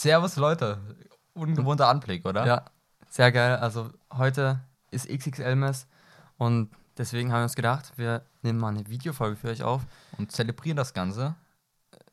[0.00, 0.78] Servus Leute.
[1.34, 2.46] Ungewohnter Anblick, oder?
[2.46, 2.64] Ja,
[3.10, 3.56] sehr geil.
[3.56, 5.86] Also heute ist XXL-Mess
[6.38, 9.82] und deswegen haben wir uns gedacht, wir nehmen mal eine Videofolge für euch auf
[10.16, 11.34] Und zelebrieren das Ganze.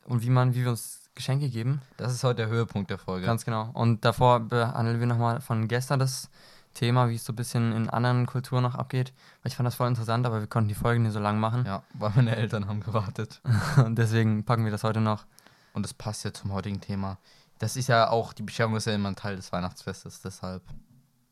[0.03, 1.81] und wie man, wie wir uns Geschenke geben.
[1.95, 3.25] Das ist heute der Höhepunkt der Folge.
[3.25, 3.69] Ganz genau.
[3.71, 6.29] Und davor behandeln wir nochmal von gestern das
[6.73, 9.13] Thema, wie es so ein bisschen in anderen Kulturen noch abgeht.
[9.41, 11.65] Weil ich fand das voll interessant, aber wir konnten die Folge nicht so lang machen.
[11.65, 13.41] ja, weil meine Eltern haben gewartet.
[13.77, 15.25] Und deswegen packen wir das heute noch.
[15.71, 17.17] Und es passt ja zum heutigen Thema.
[17.59, 20.63] Das ist ja auch, die Bescherung ist ja immer ein Teil des Weihnachtsfestes, deshalb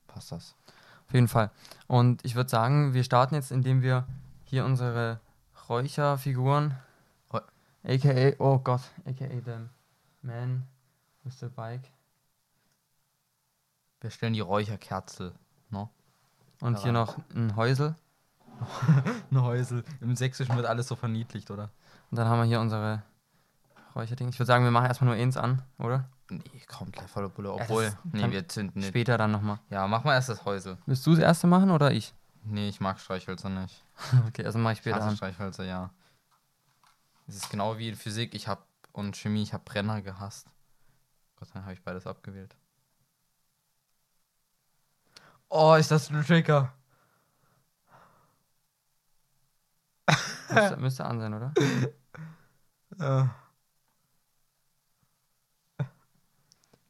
[0.07, 0.55] passt das.
[1.07, 1.51] Auf jeden Fall.
[1.87, 4.07] Und ich würde sagen, wir starten jetzt, indem wir
[4.43, 5.19] hier unsere
[5.69, 6.75] Räucherfiguren,
[7.31, 7.41] Räu-
[7.83, 9.69] aka, oh Gott, aka the
[10.21, 10.63] man
[11.23, 11.91] with the bike.
[14.01, 15.33] Wir stellen die Räucherkerzel.
[15.69, 15.89] No?
[16.61, 17.95] Und hier noch ein Häusel.
[19.31, 19.83] Ein Häusel.
[19.99, 21.71] Im Sächsischen wird alles so verniedlicht, oder?
[22.09, 23.03] Und dann haben wir hier unsere
[23.95, 24.29] Räucherding.
[24.29, 26.07] Ich würde sagen, wir machen erstmal nur eins an, oder?
[26.29, 27.53] Nee, komm, gleich volle Bulle.
[27.53, 28.89] Obwohl, ist- nee, wir zünden nicht.
[28.89, 29.59] Später dann nochmal.
[29.69, 30.77] Ja, mach mal erst das Häusel.
[30.85, 32.13] Willst du das erste machen oder ich?
[32.43, 33.83] Nee, ich mag Streichhölzer nicht.
[34.27, 35.15] Okay, also mache ich Ich später hasse an.
[35.17, 35.91] Streichhölzer, ja.
[37.27, 38.33] Es ist genau wie in Physik.
[38.35, 40.47] Ich habe und Chemie, ich habe Brenner gehasst.
[41.37, 42.55] Gott sei Dank habe ich beides abgewählt.
[45.49, 46.73] Oh, ist das ein Trigger?
[50.49, 51.53] Müsste, müsste an sein, oder?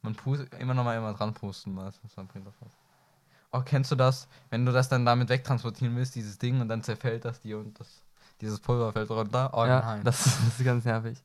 [0.06, 2.70] Man pustet immer noch mal immer dran pusten, was dann bringt das was.
[3.50, 4.28] Oh, kennst du das?
[4.50, 7.80] Wenn du das dann damit wegtransportieren willst, dieses Ding, und dann zerfällt das dir und
[7.80, 8.04] das,
[8.40, 9.50] dieses Pulver fällt runter?
[9.52, 10.04] Oh ja, nein.
[10.04, 11.18] das, das ist ganz nervig.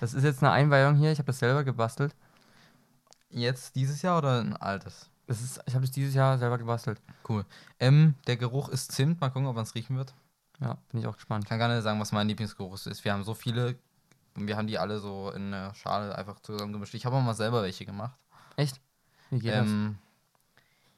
[0.00, 1.12] Das ist jetzt eine Einweihung hier.
[1.12, 2.12] Ich habe das selber gebastelt.
[3.30, 5.08] Jetzt dieses Jahr oder ein altes?
[5.28, 7.00] Das ist, ich habe es dieses Jahr selber gebastelt.
[7.28, 7.44] Cool.
[7.78, 9.20] Ähm, der Geruch ist Zimt.
[9.20, 10.12] Mal gucken, ob man es riechen wird.
[10.60, 11.44] Ja, bin ich auch gespannt.
[11.44, 13.04] Ich kann gar nicht sagen, was mein Lieblingsgeruch ist.
[13.04, 13.76] Wir haben so viele
[14.38, 16.94] und wir haben die alle so in der Schale einfach zusammengemischt.
[16.94, 18.16] Ich habe auch mal selber welche gemacht.
[18.56, 18.80] Echt?
[19.30, 19.98] Wie geht Ähm,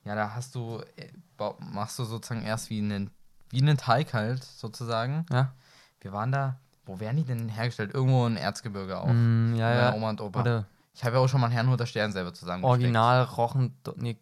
[0.04, 1.10] ja, da hast du, äh,
[1.58, 3.10] machst du sozusagen erst wie einen,
[3.50, 5.26] wie einen Teig halt, sozusagen.
[5.28, 5.36] das?
[5.36, 5.52] Ja?
[6.00, 7.94] Wir waren da, wo werden die denn hergestellt?
[7.94, 9.08] Irgendwo in Erzgebirge auch.
[9.10, 9.94] Mm, ja, ja.
[9.94, 10.40] Oma und Opa.
[10.40, 14.18] Oder Ich habe ja auch schon mal einen Herrnhuter Stern selber zusammen Original Rochen, nee,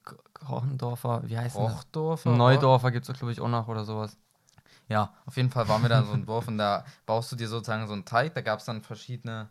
[0.48, 1.62] Rochendorfer, wie heißt das?
[1.62, 2.30] Rochdorfer?
[2.30, 4.16] Neudorfer gibt es, glaube ich, auch noch oder sowas.
[4.88, 7.36] Ja, auf jeden Fall waren wir da in so einem Dorf und da baust du
[7.36, 8.34] dir sozusagen so einen Teig.
[8.34, 9.50] Da gab es dann verschiedene,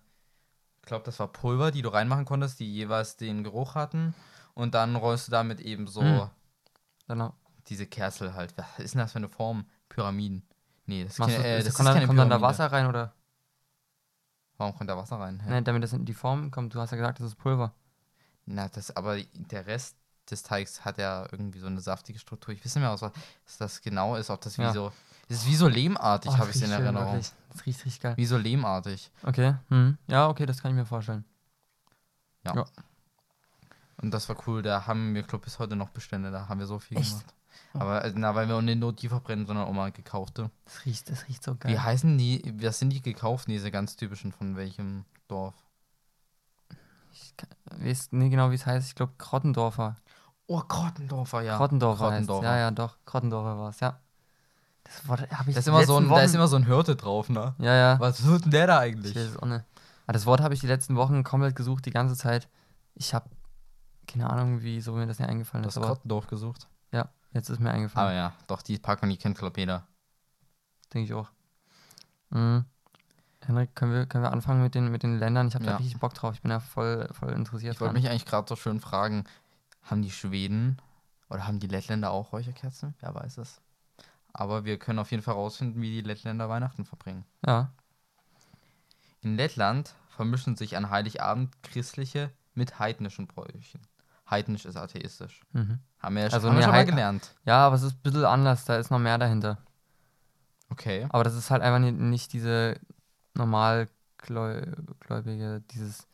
[0.81, 4.15] ich glaube, das war Pulver, die du reinmachen konntest, die jeweils den Geruch hatten.
[4.55, 6.29] Und dann rollst du damit eben so Mm.
[7.07, 7.33] Dann noch-
[7.67, 8.53] diese Kerzel halt.
[8.57, 9.65] Was ist denn das für eine Form?
[9.89, 10.41] Pyramiden.
[10.87, 12.41] Nee, das, ist machst du, äh, das das kommt, dann, kommt dann da.
[12.41, 13.13] Wasser rein oder?
[14.57, 15.39] Warum kommt da Wasser rein?
[15.43, 15.49] Hä?
[15.51, 16.73] Nein, damit das in die Form kommt.
[16.73, 17.73] Du hast ja gesagt, das ist Pulver.
[18.45, 19.95] Na, das, aber der Rest
[20.31, 22.53] des Teigs hat ja irgendwie so eine saftige Struktur.
[22.53, 24.29] Ich weiß nicht mehr, was was das genau ist.
[24.29, 24.73] Ob das wie Ja.
[24.73, 24.91] so.
[25.29, 27.07] Es ist wie so lehmartig, Oh, habe ich es in Erinnerung.
[27.13, 27.31] wirklich.
[27.51, 28.15] Das riecht richtig geil.
[28.17, 29.11] Wie so lehmartig.
[29.23, 29.55] Okay.
[29.69, 29.97] Hm.
[30.07, 31.25] Ja, okay, das kann ich mir vorstellen.
[33.99, 34.61] Und das war cool.
[34.61, 36.31] Da haben wir, glaube bis heute noch Bestände.
[36.31, 37.09] Da haben wir so viel Echt?
[37.09, 37.33] gemacht.
[37.73, 40.51] Aber äh, na, weil wir auch nicht nur die verbrennen, sondern auch mal gekaufte.
[40.65, 41.73] Das riecht, das riecht so geil.
[41.73, 42.53] Wie heißen die?
[42.61, 45.55] Was sind die gekauften, diese ganz typischen von welchem Dorf?
[47.11, 47.49] Ich kann,
[47.81, 48.87] weiß nicht genau, wie es heißt.
[48.87, 49.95] Ich glaube, Krottendorfer.
[50.45, 51.57] Oh, Krottendorfer, ja.
[51.57, 52.27] Krottendorfer heißt.
[52.27, 52.47] Krottendorfer.
[52.47, 52.97] Ja, ja, doch.
[53.05, 53.99] Krottendorfer war es, ja.
[54.87, 56.47] Das Wort habe ich Da ist, die immer so letzten ein, da ist Wochen- immer
[56.47, 57.55] so ein Hirte drauf, ne?
[57.59, 57.99] Ja, ja.
[57.99, 59.15] Was tut denn der da Ich eigentlich?
[59.15, 59.63] weiß es auch nicht.
[60.05, 62.47] Aber das Wort habe ich die letzten Wochen komplett gesucht, die ganze Zeit.
[62.95, 63.29] Ich habe
[64.07, 65.75] keine Ahnung, wieso mir das nicht eingefallen Du ist.
[65.75, 66.67] hast Aber Krottendorf gesucht.
[66.93, 68.15] ja, jetzt ist mir Aber eingefallen.
[68.15, 69.85] ja, doch, die Packung, die kennt, glaube jeder.
[70.93, 71.29] Denke ich auch.
[72.29, 72.63] Mhm.
[73.45, 75.47] Henrik, können wir, können wir anfangen mit den, mit den Ländern?
[75.49, 75.71] Ich habe Ja.
[75.71, 76.33] da richtig Bock drauf.
[76.35, 77.75] Ich bin ja voll, voll interessiert.
[77.75, 79.25] Ich wollte mich eigentlich gerade so schön fragen,
[79.83, 80.77] haben die Schweden
[81.29, 82.93] oder haben die Lettländer auch Räucherkerzen?
[82.99, 83.61] Wer weiß es.
[84.37, 87.25] Aber wir können auf jeden Fall rausfinden, wie die Lettländer Weihnachten verbringen.
[87.45, 87.71] Ja.
[89.21, 93.81] In Lettland vermischen sich an Heiligabend christliche mit heidnischen Bräuchen.
[94.29, 95.41] Heidnisch ist atheistisch.
[95.53, 95.79] Mhm.
[95.99, 97.33] Haben wir ja Also schon, schon mal gelernt.
[97.45, 98.63] Ja, aber es ist ein bisschen anders.
[98.65, 99.57] Da ist noch mehr dahinter.
[100.69, 101.07] Okay.
[101.09, 102.77] Aber das ist halt einfach nicht, nicht diese
[103.33, 106.05] normalgläubige, dieses.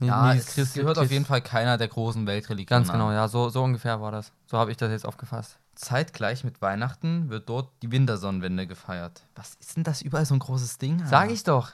[0.00, 2.90] Ja, nicht es dieses Christ- gehört auf Christ- jeden Fall keiner der großen Weltreligionen Ganz
[2.90, 2.98] an.
[3.00, 4.32] genau, ja, so, so ungefähr war das.
[4.46, 5.58] So habe ich das jetzt aufgefasst.
[5.78, 9.24] Zeitgleich mit Weihnachten wird dort die Wintersonnenwende gefeiert.
[9.36, 11.04] Was ist denn das überall so ein großes Ding?
[11.06, 11.70] Sag ich doch.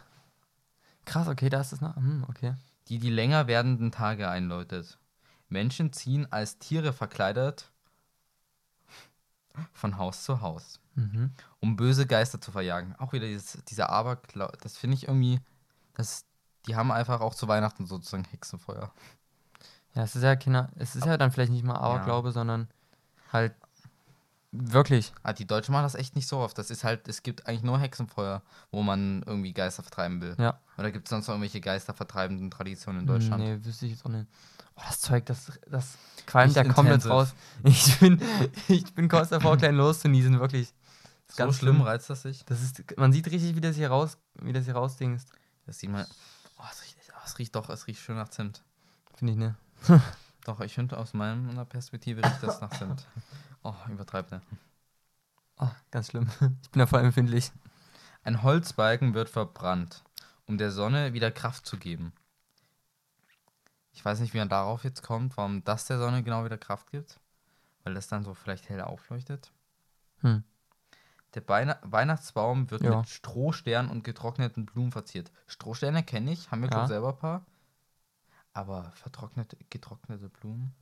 [1.07, 1.97] Krass, okay, da ist es noch.
[1.97, 2.55] Hm, okay.
[2.89, 4.99] Die die länger werdenden Tage einläutet.
[5.49, 7.71] Menschen ziehen als Tiere verkleidet
[9.73, 11.33] von Haus zu Haus, Mhm.
[11.61, 12.95] um böse Geister zu verjagen.
[12.99, 15.41] Auch wieder dieses, dieser Aberglaube, das finde ich irgendwie,
[15.95, 16.27] das,
[16.67, 18.93] die haben einfach auch zu Weihnachten sozusagen Hexenfeuer.
[19.95, 22.69] Ja, es ist ja Kinder, es ist ja dann vielleicht nicht mal Aberglaube, sondern
[23.33, 23.55] halt
[24.57, 25.13] Wirklich.
[25.25, 26.57] Ah, die Deutschen machen das echt nicht so oft.
[26.57, 28.41] Das ist halt, es gibt eigentlich nur Hexenfeuer,
[28.71, 30.37] wo man irgendwie Geister vertreiben will.
[30.39, 30.61] Ja.
[30.79, 33.43] Oder gibt es sonst noch irgendwelche geistervertreibenden Traditionen in Deutschland?
[33.43, 34.29] Nee, wüsste ich jetzt auch nicht.
[34.77, 37.35] Oh, das Zeug, das, das qualmt ja komplett raus.
[37.65, 38.21] Ich bin,
[38.69, 40.73] ich bin kurz davor, klein loszunießen, wirklich.
[41.27, 42.45] Das So schlimm reizt das sich.
[42.45, 45.31] Das ist, man sieht richtig, wie das hier raus, wie das hier rausdingst.
[45.67, 46.07] Das sieht man.
[46.59, 48.63] Oh, es riecht, oh, es riecht doch, es riecht schön nach Zimt.
[49.17, 49.57] Finde ich, ne?
[50.45, 53.05] Doch, ich finde aus meiner Perspektive riecht das nach Zimt.
[53.65, 54.41] Oh, übertreibt ne.
[55.59, 56.29] Oh, ganz schlimm.
[56.63, 57.51] Ich bin da voll empfindlich.
[58.23, 60.05] Ein Holzbalken wird verbrannt,
[60.47, 62.13] um der Sonne wieder Kraft zu geben.
[63.93, 66.91] Ich weiß nicht, wie man darauf jetzt kommt, warum das der Sonne genau wieder Kraft
[66.91, 67.19] gibt.
[67.85, 69.53] Weil das dann so vielleicht hell aufleuchtet.
[70.21, 70.43] Hm.
[71.35, 72.99] Der Beina Weihnachtsbaum wird Ja.
[72.99, 75.31] mit Strohsternen und getrockneten Blumen verziert.
[75.47, 76.87] Strohsterne kenne ich, haben wir Ja.
[76.87, 77.47] selber ein paar.
[78.53, 80.73] Aber vertrocknete, getrocknete Blumen?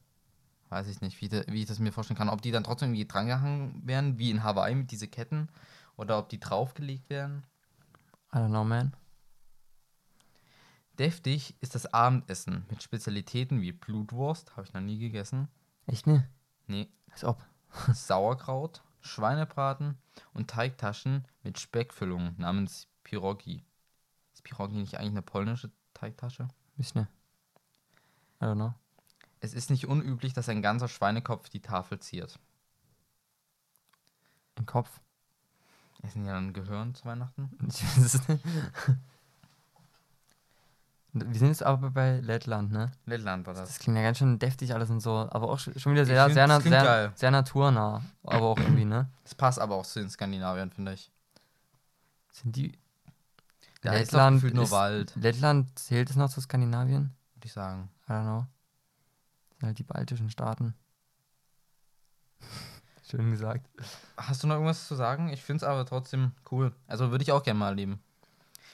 [0.73, 2.31] Weiß ich nicht, wie, de, wie ich das mir vorstellen kann.
[2.31, 5.51] Ob die dann trotzdem irgendwie drangehangen werden, wie in Hawaii mit diese Ketten.
[5.99, 7.45] Oder ob die draufgelegt werden.
[8.33, 8.97] I don't know, man.
[10.99, 15.49] Deftig ist das Abendessen mit Spezialitäten wie Blutwurst, habe ich noch nie gegessen.
[15.85, 16.27] Echt ne?
[16.67, 17.45] Nee, Als ob.
[17.93, 19.99] Sauerkraut, Schweinebraten
[20.33, 23.63] und Teigtaschen mit Speckfüllung namens Pirogi.
[24.33, 26.49] Ist Pirogi nicht eigentlich eine polnische Teigtasche?
[26.79, 27.09] Ist ne?
[28.41, 28.73] I don't know.
[29.45, 32.39] Es ist nicht unüblich, dass ein ganzer Schweinekopf die Tafel ziert.
[34.57, 35.01] Im Kopf.
[36.03, 37.51] Essen die dann Gehirn zu Weihnachten?
[41.15, 42.91] Wir sind jetzt aber bei Lettland, ne?
[43.05, 43.79] Lettland war Das das.
[43.81, 46.83] klingt ja ganz schön deftig alles und so, aber auch schon wieder sehr, sehr, sehr,
[46.85, 47.13] geil.
[47.17, 48.03] sehr naturnah.
[48.23, 49.11] Aber auch irgendwie, ne?
[49.25, 51.11] Das passt aber auch zu den Skandinaviern, finde ich.
[52.31, 52.79] Sind die.
[53.83, 57.13] Da ist doch gefühlt nur Wald, Lettland zählt es noch zu Skandinavien?
[57.35, 57.91] würde ich sagen.
[58.09, 58.47] I don't know.
[59.63, 60.75] Halt die baltischen Staaten.
[63.09, 63.69] Schön gesagt.
[64.17, 65.29] Hast du noch irgendwas zu sagen?
[65.29, 66.73] Ich finde es aber trotzdem cool.
[66.87, 68.03] Also würde ich auch gerne mal erleben.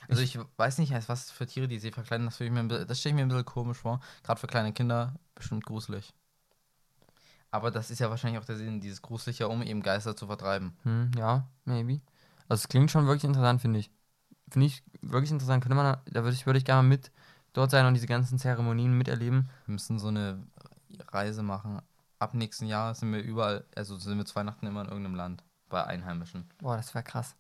[0.09, 3.17] Also ich, weiß nicht, was für Tiere die See verkleiden, das, würd das stelle ich
[3.17, 4.01] mir ein bisschen komisch vor.
[4.23, 6.15] Gerade für kleine Kinder bestimmt gruselig.
[7.51, 10.77] Aber das ist ja wahrscheinlich auch der Sinn, dieses Gruselige, um eben Geister zu vertreiben.
[10.83, 12.01] Hm, ja, maybe.
[12.49, 13.91] Also es klingt schon wirklich interessant, finde ich.
[14.51, 15.63] Finde ich wirklich interessant.
[15.63, 17.11] Könnte man, da würde ich, würde ich gerne mal mit
[17.53, 19.51] dort sein und diese ganzen Zeremonien miterleben.
[19.67, 20.43] Wir müssen so eine
[21.09, 21.81] Reise machen.
[22.19, 25.45] Ab nächsten Jahr sind wir überall, also sind wir zu Weihnachten immer in irgendeinem Land.
[25.69, 26.49] Bei Einheimischen.
[26.59, 27.37] Boah, das wäre krass.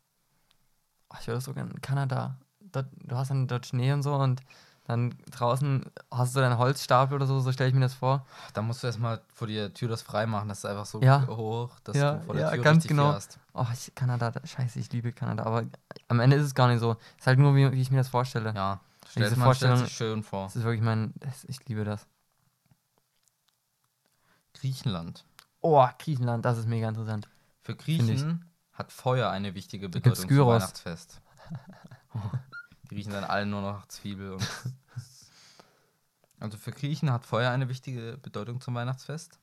[1.10, 2.36] Oh, ich würde so gerne in Kanada.
[2.60, 4.42] Dort, du hast dann dort Schnee und so und
[4.84, 8.26] dann draußen hast du deinen Holzstapel oder so, so stelle ich mir das vor.
[8.54, 10.48] Da musst du erstmal vor der Tür das freimachen.
[10.48, 11.26] Das ist einfach so Ja.
[11.26, 13.10] hoch, dass Ja, du vor der ja, Tür ganz genau.
[13.12, 13.38] fährst.
[13.54, 15.64] Oh, ich, Kanada, da, scheiße, ich liebe Kanada, aber
[16.08, 16.92] am Ende ist es gar nicht so.
[16.92, 18.52] Es ist halt nur, wie, wie ich mir das vorstelle.
[18.54, 18.80] Ja,
[19.14, 20.44] Diese stellt Vorstellung- sich schön vor.
[20.44, 22.06] Das ist wirklich mein, das, ich liebe das.
[24.60, 25.24] Griechenland.
[25.60, 27.28] Oh, Griechenland, das ist mega interessant.
[27.62, 27.76] Für.
[27.76, 30.46] Griechen hat Feuer eine wichtige Bedeutung zum.
[30.46, 31.20] Weihnachtsfest.
[32.90, 34.48] Die riechen dann alle nur noch Zwiebel und.
[36.40, 39.40] Also für Griechen hat Feuer eine wichtige Bedeutung zum Weihnachtsfest.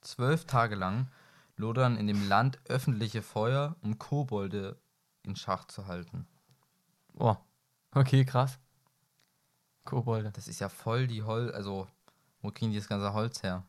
[0.00, 1.08] Zwölf Tage lang
[1.56, 4.80] lodern in dem Land öffentliche Feuer, um Kobolde
[5.24, 6.26] in Schach zu halten.
[7.14, 7.36] Oh,
[7.92, 8.60] okay, krass.
[9.84, 10.30] Kobolde.
[10.30, 11.52] Das ist ja voll die Holz.
[11.52, 11.88] Also,
[12.42, 13.64] wo kriegen die das ganze Holz her?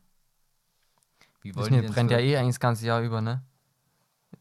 [1.41, 3.43] Wie Das wollen die mir denn brennt ja eh eigentlich das ganze Jahr über, ne?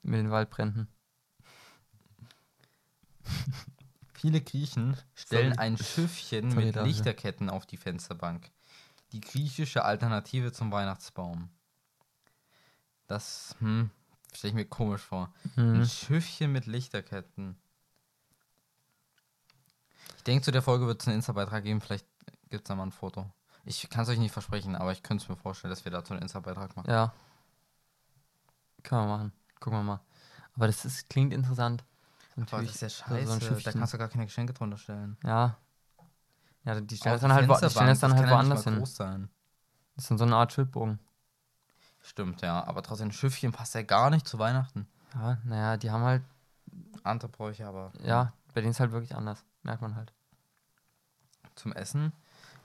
[0.03, 0.89] Mit den Waldbränden.
[4.15, 5.59] Viele Griechen stellen Sorry.
[5.59, 6.89] ein Schiffchen Sorry mit dafür.
[6.89, 8.51] Lichterketten auf die Fensterbank.
[9.13, 11.49] Die griechische Alternative zum Weihnachtsbaum.
[13.07, 13.91] Das, hm,
[14.35, 15.33] stelle ich mir komisch vor.
[15.57, 15.85] Ein Hm.
[15.87, 17.57] Schiffchen mit Lichterketten.
[20.19, 21.81] Ich denke, zu der Folge wird es einen Insta-Beitrag geben.
[21.81, 22.07] Vielleicht
[22.51, 23.33] gibt es da mal ein Foto.
[23.71, 26.13] Ich kann es euch nicht versprechen, aber ich könnte es mir vorstellen, dass wir dazu
[26.13, 26.91] einen Insta-Beitrag machen.
[26.91, 27.13] Ja.
[28.83, 29.33] Können wir machen.
[29.61, 30.01] Gucken wir mal.
[30.57, 31.85] Aber das ist, klingt interessant.
[32.35, 33.63] Aber das Natürlich ist ja so- so ein scheiße.
[33.63, 35.17] da kannst du gar keine Geschenke drunter stellen.
[35.23, 35.57] Ja.
[36.65, 38.77] Ja, die stellen es dann halt, die stellen dann halt ja woanders hin.
[38.79, 39.31] groß sein.
[39.95, 40.99] Das ist dann so eine Art Schildbogen.
[42.03, 42.65] Stimmt, ja.
[42.65, 44.89] Aber trotzdem, ein Schiffchen passt ja gar nicht zu Weihnachten.
[45.15, 46.23] Ja, naja, die haben halt,
[47.05, 49.45] Andere Bräuche, aber ja, bei denen ist halt wirklich anders.
[49.63, 50.13] Merkt man halt.
[51.55, 52.13] zum Essen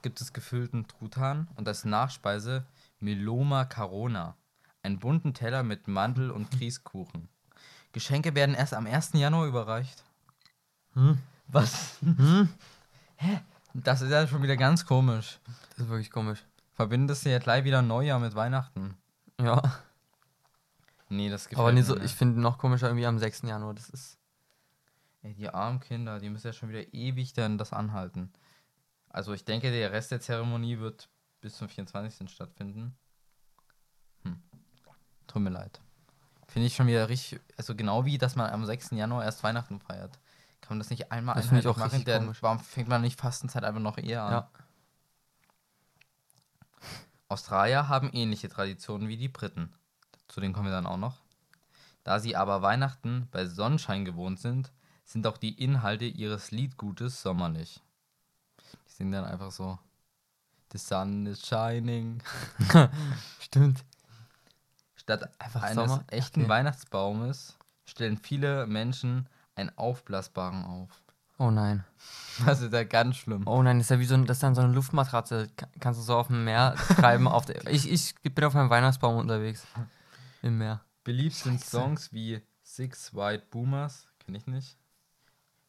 [0.05, 2.67] gibt es gefüllten Truthahn und als Nachspeise
[2.99, 4.37] Meloma Carona.
[4.83, 7.27] Einen bunten Teller mit Mandel- und Grießkuchen.
[7.91, 9.13] Geschenke werden erst am 1.
[9.13, 10.03] Januar überreicht.
[10.93, 11.17] Hm?
[11.47, 11.97] Was?
[12.01, 12.49] Hm?
[13.73, 15.39] Das ist ja schon wieder ganz komisch.
[15.71, 16.45] Das ist wirklich komisch.
[16.75, 18.95] Verbindest du ja gleich wieder Neujahr mit Weihnachten.
[19.41, 19.61] Ja.
[21.09, 23.41] Nee, das gefällt Aber nicht mir so, ich finde noch komischer irgendwie am 6.
[23.41, 23.73] Januar.
[23.73, 24.17] Das ist.
[25.23, 28.31] Ey, die armen Kinder, die müssen ja schon wieder ewig dann das anhalten.
[29.15, 31.07] Also ich denke, der Rest der Zeremonie wird
[31.39, 32.29] bis zum 24.
[32.29, 32.97] stattfinden.
[34.23, 34.43] Hm.
[35.25, 35.79] Tut mir leid.
[36.49, 38.91] Finde ich schon wieder richtig, also genau wie, dass man am 6.
[38.91, 40.19] Januar erst Weihnachten feiert.
[40.59, 42.43] Kann man das nicht einmal Das einheitlich Dann, komisch.
[42.43, 44.31] warum fängt man nicht Fastenzeit einfach noch eher an?
[44.33, 44.49] Ja.
[47.29, 49.73] Australier haben ähnliche Traditionen wie die Briten.
[50.27, 51.21] Zu denen kommen wir dann auch noch.
[52.03, 54.73] Da sie aber Weihnachten bei Sonnenschein gewohnt sind,
[55.05, 57.81] sind auch die Inhalte ihres Liedgutes sommerlich.
[58.97, 59.77] Singen dann einfach so:
[60.71, 62.21] The sun is shining.
[63.39, 63.83] Stimmt.
[64.95, 66.03] Statt Einfach eines Sommer?
[66.07, 66.49] echten Okay.
[66.49, 70.89] Weihnachtsbaumes stellen viele Menschen einen aufblasbaren auf.
[71.37, 71.83] Oh nein.
[72.45, 73.45] Das ist ja ganz schlimm.
[73.47, 75.49] Oh nein, das ist ja wie so ein, das dann so eine Luftmatratze.
[75.57, 77.27] Ka- Kannst du so auf dem Meer treiben.
[77.27, 79.65] auf der, ich, ich bin auf meinem Weihnachtsbaum unterwegs.
[80.41, 80.81] Im Meer.
[81.03, 81.61] Beliebt sind.
[81.63, 84.77] Songs wie Six White Boomers, kenne ich nicht.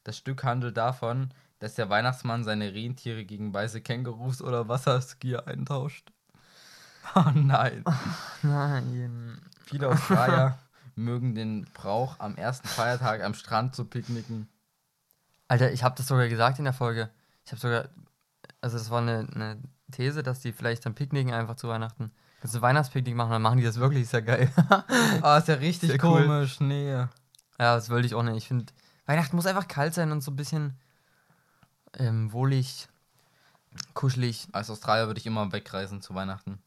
[0.05, 6.13] Das Stück handelt davon, dass der Weihnachtsmann seine Rentiere gegen weiße Kängurus oder Wasserskier eintauscht.
[7.15, 7.85] Oh nein.
[8.43, 9.41] Nein.
[9.65, 10.59] Viele Australier
[10.97, 14.49] mögen den Brauch, am ersten Feiertag am Strand zu picknicken.
[15.47, 17.11] Alter, ich habe das sogar gesagt in der Folge.
[17.45, 17.89] Ich habe sogar,
[18.61, 19.59] also das war eine, eine
[19.93, 22.11] These, dass die vielleicht dann picknicken einfach zu Weihnachten.
[22.41, 24.51] Kannst du Weihnachtspicknick machen, dann machen die das wirklich, ist ja geil.
[25.23, 26.23] Ah, ist ja richtig Sehr cool.
[26.25, 26.59] komisch.
[26.59, 26.91] Nee.
[26.91, 27.09] ja,
[27.57, 28.37] das wollte ich auch nicht.
[28.37, 28.67] Ich finde,
[29.07, 30.77] Weihnachten muss einfach kalt sein und so ein bisschen
[31.95, 32.89] ähm, wohlig,
[33.95, 34.49] kuschelig.
[34.53, 36.59] Als Australier würde ich immer wegreisen zu Weihnachten,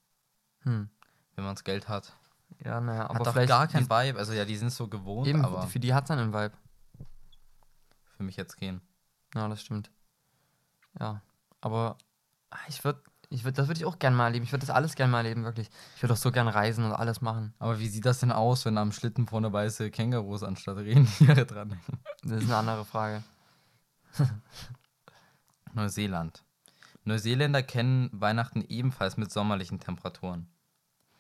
[0.64, 0.90] Hm.
[1.36, 2.14] wenn man das Geld hat.
[2.64, 4.20] Ja, naja, Hat aber doch vielleicht gar kein die- Vibe.
[4.20, 6.54] Also ja, die sind so gewohnt, Eben, aber für die hat es dann einen Vibe.
[8.18, 8.82] für mich jetzt gehen.
[9.34, 9.90] Ja, das stimmt.
[11.00, 11.22] Ja,
[11.62, 11.98] aber
[12.50, 14.44] ah, ich würde, ich würd, das würde ich auch gerne mal erleben.
[14.44, 15.70] Ich würde das alles gerne mal erleben, wirklich.
[15.96, 17.54] Ich würde auch so gerne reisen und alles machen.
[17.60, 21.70] Aber wie sieht das denn aus, wenn am Schlitten vorne weiße Kängurus anstatt Rentiere dran
[21.70, 22.00] hängen?
[22.24, 23.24] Das ist eine andere Frage.
[25.74, 26.44] Neuseeland.
[27.04, 30.48] Neuseeländer kennen Weihnachten ebenfalls mit sommerlichen Temperaturen.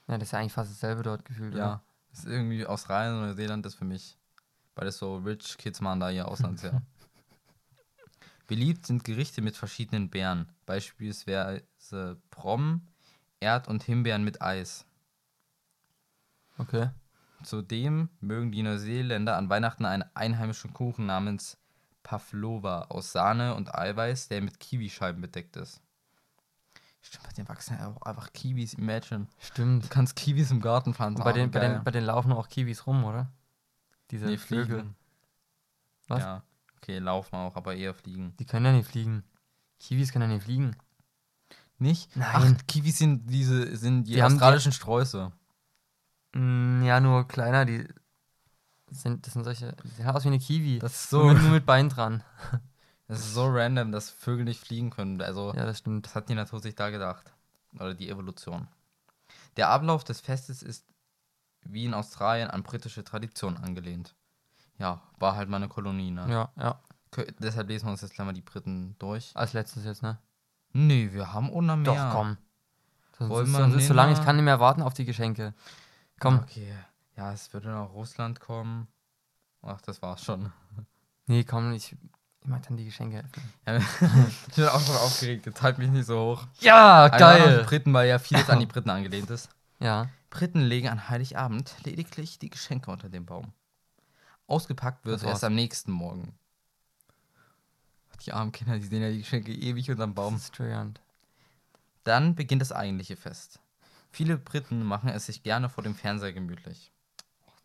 [0.07, 1.55] Ja, das ist ja eigentlich fast dasselbe dort gefühlt.
[1.55, 1.65] Ja.
[1.65, 1.83] oder?
[2.11, 4.17] Das ist irgendwie Australien und Neuseeland ist für mich.
[4.75, 6.81] Weil das so Rich Kids machen da ihr Auslandsjahr.
[8.47, 10.49] Beliebt sind Gerichte mit verschiedenen Beeren.
[10.65, 12.87] Beispielsweise Prom,
[13.39, 14.85] Erd- und Himbeeren mit Eis.
[16.57, 16.89] Okay.
[17.43, 21.58] Zudem mögen die Neuseeländer an Weihnachten einen einheimischen Kuchen namens
[22.09, 25.79] Pavlova aus Sahne und Eiweiß, der mit Kiwischeiben bedeckt ist.
[27.01, 29.27] Stimmt, bei den wachsen ja auch einfach Kiwis, imagine.
[29.37, 29.85] Stimmt.
[29.85, 31.13] Du kannst Kiwis im Garten fahren.
[31.13, 33.31] Bei den, bei, den, bei den laufen auch Kiwis rum, oder?
[34.09, 34.65] Diese nee, Vögel.
[34.79, 34.95] fliegen.
[36.07, 36.19] Was?
[36.23, 36.43] Ja,
[36.77, 38.33] okay, laufen auch, aber eher fliegen.
[38.39, 39.23] Die können ja nicht fliegen.
[39.79, 40.75] Kiwis können ja nicht fliegen.
[41.77, 42.15] Nicht?
[42.17, 42.57] Nein.
[42.59, 45.31] Ach, Kiwis sind diese, sind die, Die haben die- australischen Sträuße.
[46.33, 47.87] Mm, ja, nur kleiner, die
[48.91, 50.79] sind, das sind solche, die sehen aus wie eine Kiwi.
[50.79, 52.23] Das ist Nur so, mit, nur mit Bein dran.
[53.07, 55.21] das ist so random, dass Vögel nicht fliegen können.
[55.21, 56.05] Also, Ja, das stimmt.
[56.05, 57.31] Das hat die Natur sich da gedacht.
[57.75, 58.67] Oder die Evolution.
[59.57, 60.85] Der Ablauf des Festes ist
[61.63, 64.15] wie in Australien an britische Tradition angelehnt.
[64.77, 66.25] Ja, war halt mal eine Kolonie, ne?
[66.29, 66.79] Ja, ja.
[67.11, 69.31] Kö- Deshalb lesen wir uns jetzt gleich mal die Briten durch.
[69.35, 70.17] Als letztes jetzt, ne?
[70.71, 71.93] Nee, wir haben ohne mehr.
[71.93, 72.37] Doch, komm.
[73.17, 75.05] Sonst Wollen ist, wir sonst ist so lange, ich kann nicht mehr warten auf die
[75.05, 75.53] Geschenke.
[76.19, 76.39] Komm.
[76.39, 76.73] Okay.
[77.19, 78.87] Ja, es würde noch Russland kommen.
[79.61, 80.51] Ach, das war's schon.
[81.27, 81.91] Nee, komm, ich,
[82.41, 83.23] ich mag dann die Geschenke.
[83.67, 83.77] Ja,
[84.47, 85.45] ich bin auch schon aufgeregt.
[85.45, 86.47] Jetzt halt mich nicht so hoch.
[86.59, 89.47] Ja, Einmal noch Die Briten, weil ja vieles an die Briten angelehnt ist.
[89.79, 90.09] Ja.
[90.31, 93.53] Briten legen an Heiligabend lediglich die Geschenke unter den Baum.
[94.47, 96.33] Ausgepackt wird Das erst am nächsten Morgen.
[98.25, 100.35] Die armen Kinder, die sehen ja die Geschenke ewig unterm Das Baum.
[100.35, 100.99] ist triggernd.
[102.05, 103.59] Dann beginnt das eigentliche Fest.
[104.09, 106.91] Viele Briten machen es sich gerne vor dem Fernseher gemütlich.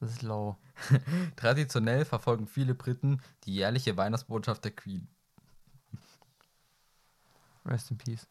[0.05, 0.57] Das ist low.
[1.37, 5.09] Traditionell verfolgen viele Briten die jährliche Weihnachtsbotschaft der Queen.
[7.65, 8.27] Rest in peace.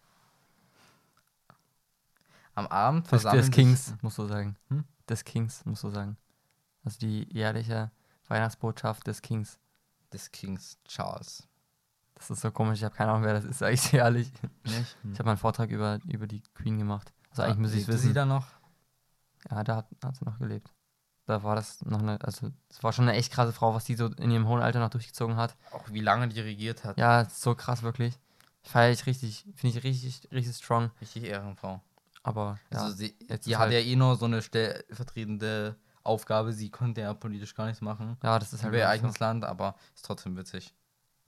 [2.55, 4.55] Am Abend Des, versammeln des sich- Kings, musst du sagen.
[4.69, 4.83] Hm?
[5.09, 6.17] Des Kings, musst du sagen.
[6.83, 7.91] Also die jährliche
[8.27, 9.57] Weihnachtsbotschaft des Kings.
[10.11, 11.47] des Kings Charles.
[12.15, 14.31] Das ist so komisch, ich habe keine Ahnung, wer das ist, ich dir ehrlich.
[14.63, 14.97] Nicht?
[15.11, 17.11] Ich habe mal einen Vortrag über, über die Queen gemacht.
[17.31, 18.07] Also eigentlich Ah, müsste ich es lebte wissen.
[18.09, 18.45] sie da noch?
[19.49, 20.72] Ja, da hat, hat sie noch gelebt.
[21.25, 23.95] Da war das noch eine, also es war schon eine echt krasse Frau, was die
[23.95, 25.55] so in ihrem hohen Alter noch durchgezogen hat.
[25.71, 26.97] Auch wie lange die regiert hat.
[26.97, 28.17] Ja, so krass wirklich.
[28.61, 30.91] Feiere ich richtig, finde ich richtig, richtig strong.
[31.01, 31.81] Richtig Ehrenfrau.
[32.23, 33.15] Aber ja, Also sie,
[33.45, 36.53] die hat halt- ja eh nur so eine stellvertretende Aufgabe.
[36.53, 38.17] Sie konnte ja politisch gar nichts machen.
[38.23, 40.73] ja, das ist halt Über ihr eigenes Land, aber ist trotzdem witzig.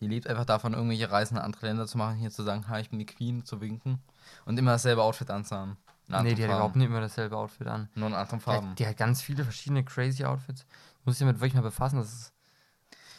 [0.02, 2.82] Die lebt einfach davon, irgendwelche Reisen in andere Länder zu machen, hier zu sagen, hi,
[2.82, 4.00] ich bin die Queen, zu winken
[4.46, 5.78] und immer dasselbe Outfit anzuhaben.
[6.08, 6.54] Nee, die hat Farben.
[6.54, 7.90] überhaupt nicht immer dasselbe Outfit an.
[7.96, 8.70] Nur in anderen Die Farben.
[8.72, 10.66] hat, die hat ganz viele verschiedene crazy Outfits.
[11.04, 12.34] Muss ich damit wirklich mal befassen, das ist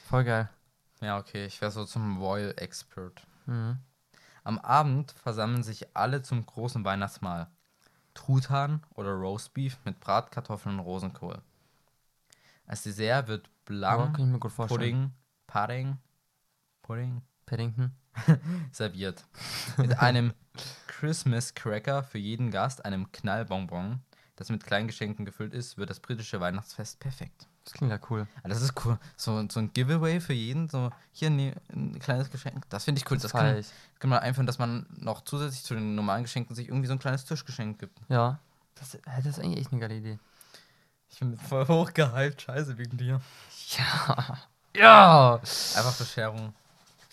[0.08, 0.48] voll geil.
[1.00, 3.22] Ja, okay, ich wäre so zum Royal Expert.
[3.46, 3.78] Mhm.
[4.44, 7.48] Am Abend versammeln sich alle zum großen Weihnachtsmahl.
[8.14, 11.42] Truthahn oder Roastbeef mit Bratkartoffeln und Rosenkohl.
[12.66, 14.68] Als Dessert wird Ja, Blanc, vorstellen.
[14.78, 15.12] Pudding,
[15.46, 15.98] Pudding,
[16.82, 17.92] Pudding Paddington.
[18.72, 19.24] serviert.
[19.76, 20.32] Mit einem
[21.00, 24.00] Christmas Cracker für jeden Gast, einem Knallbonbon,
[24.36, 27.46] das mit kleinen Geschenken gefüllt ist, wird das britische Weihnachtsfest perfekt.
[27.64, 28.26] Das klingt ja cool.
[28.42, 28.98] Ah, Das ist cool.
[29.16, 32.64] So, so ein Giveaway für jeden, so hier ne, ein kleines Geschenk.
[32.68, 33.18] Das finde ich cool.
[33.18, 33.66] Das, feier kann, ich.
[33.98, 36.98] kann man einführen, dass man noch zusätzlich zu den normalen Geschenken sich irgendwie so ein
[36.98, 37.98] kleines Tischgeschenk gibt.
[38.08, 38.38] Ja.
[38.76, 40.18] Das, das ist eigentlich echt eine geile Idee.
[41.10, 42.42] Ich bin voll hochgehypt.
[42.42, 43.20] Scheiße wegen dir.
[43.76, 44.38] Ja.
[44.76, 45.36] Ja.
[45.36, 46.52] Einfach Bescherung.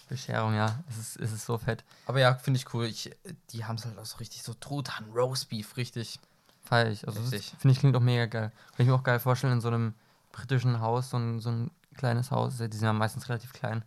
[0.10, 0.80] Bescherung, ja.
[0.90, 1.84] Es ist, es ist so fett.
[2.06, 2.86] Aber ja, finde ich cool.
[2.86, 3.12] Ich,
[3.52, 6.20] die haben es halt auch so richtig so Truthahn, Roastbeef, richtig.
[6.64, 7.08] Feier ich.
[7.08, 8.52] Also, finde ich klingt auch mega geil.
[8.76, 9.94] Kann ich mir auch geil vorstellen, in so einem
[10.32, 12.58] britischen Haus, so ein, so ein kleines Haus.
[12.58, 13.84] Die sind ja meistens relativ klein.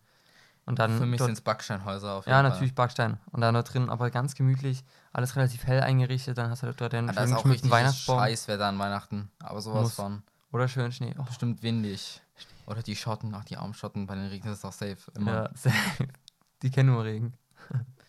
[0.67, 0.99] Und dann.
[0.99, 2.43] Für mich sind es Backsteinhäuser auf Ja, Fall.
[2.51, 3.19] natürlich Backstein.
[3.31, 6.37] Und da dort drin, aber ganz gemütlich, alles relativ hell eingerichtet.
[6.37, 8.19] Dann hast du dort den Ah, da ist schön auch geschmückten richtig Weihnachtsbaum.
[8.19, 9.31] Scheißwetter an Weihnachten.
[9.39, 9.95] Aber sowas Muss.
[9.95, 10.23] von.
[10.53, 11.15] Oder schön Schnee.
[11.19, 12.21] Oh, Bestimmt windig.
[12.67, 14.97] Oder die Schotten, ach die armen Schotten, bei den regnet es auch safe.
[15.15, 15.33] Immer.
[15.33, 16.09] ja, safe.
[16.63, 17.35] Die kennen nur Regen.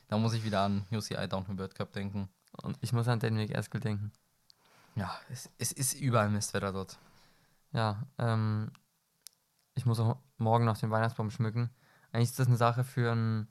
[0.07, 2.29] Da muss ich wieder an UCI Downhill World Cup denken.
[2.63, 4.11] Und ich muss an Denwick Eskel denken.
[4.95, 6.97] Ja, es, es ist überall Mistwetter dort.
[7.73, 8.71] Ja, ähm,
[9.75, 11.69] ich muss auch morgen noch den Weihnachtsbaum schmücken.
[12.13, 13.47] Eigentlich ist das eine Sache für einen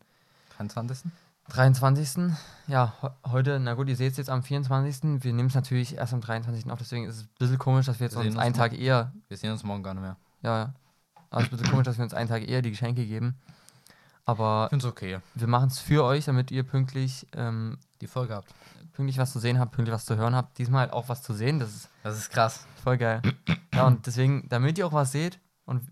[0.57, 1.11] 23.
[1.49, 2.35] 23.
[2.67, 5.23] Ja, he- heute, na gut, ihr seht es jetzt am 24.
[5.23, 6.69] Wir nehmen es natürlich erst am 23.
[6.71, 9.13] auf, deswegen ist es ein bisschen komisch, dass wir jetzt Wir uns einen Tag eher,
[9.29, 10.17] Wir sehen uns morgen gar nicht mehr.
[10.43, 10.75] ja, ja.
[11.31, 13.37] Aber es ist ein bisschen komisch, dass wir uns einen Tag eher die Geschenke geben.
[14.25, 15.19] Aber Ich okay.
[15.35, 18.53] wir machen es für euch, damit ihr pünktlich, ähm, Die Folge habt.
[18.93, 20.59] pünktlich was zu sehen habt, pünktlich was zu hören habt.
[20.59, 22.67] Diesmal halt auch was zu sehen, das ist Das ist krass.
[22.83, 23.23] voll geil.
[23.75, 25.83] ja, und deswegen, damit ihr auch was seht und,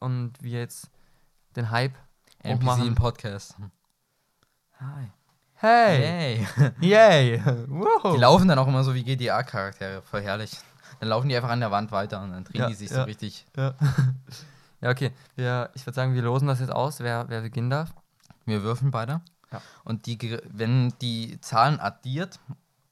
[0.00, 0.88] und wir jetzt
[1.56, 1.94] den Hype
[2.42, 2.86] NPC machen.
[2.88, 3.56] im Podcast.
[4.80, 5.10] Hi.
[5.54, 6.46] Hey!
[6.56, 6.70] Hey.
[6.80, 7.42] Yay!
[7.68, 8.14] Wow!
[8.14, 10.02] Die laufen dann auch immer so wie GTA-Charaktere.
[10.02, 10.50] Voll herrlich.
[10.98, 12.96] Dann laufen die einfach an der Wand weiter und dann drehen Ja, die sich ja.
[12.96, 13.44] so richtig.
[13.56, 13.74] Ja.
[14.82, 15.12] ja, okay.
[15.36, 17.94] Wir, ich würde sagen, wir losen das jetzt aus, wer, wer beginnen darf.
[18.44, 19.20] Wir würfeln beide.
[19.52, 19.62] Ja.
[19.84, 22.40] Und die, wenn die Zahlen addiert,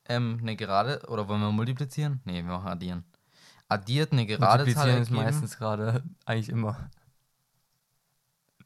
[0.08, 2.20] ähm, eine gerade, oder wollen wir multiplizieren?
[2.24, 3.04] Nee, wir machen addieren.
[3.68, 6.76] Addiert eine gerade Zahl Multiplizieren ist meistens gerade eigentlich immer.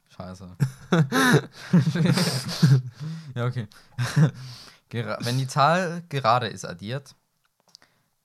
[0.09, 0.57] Scheiße.
[3.35, 3.67] ja, okay.
[4.89, 7.15] Gera wenn die Zahl gerade ist addiert,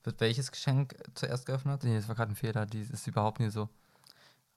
[0.04, 1.84] wird welches Geschenk zuerst geöffnet?
[1.84, 3.70] Nee, das war gerade ein Fehler, die ist überhaupt nicht so.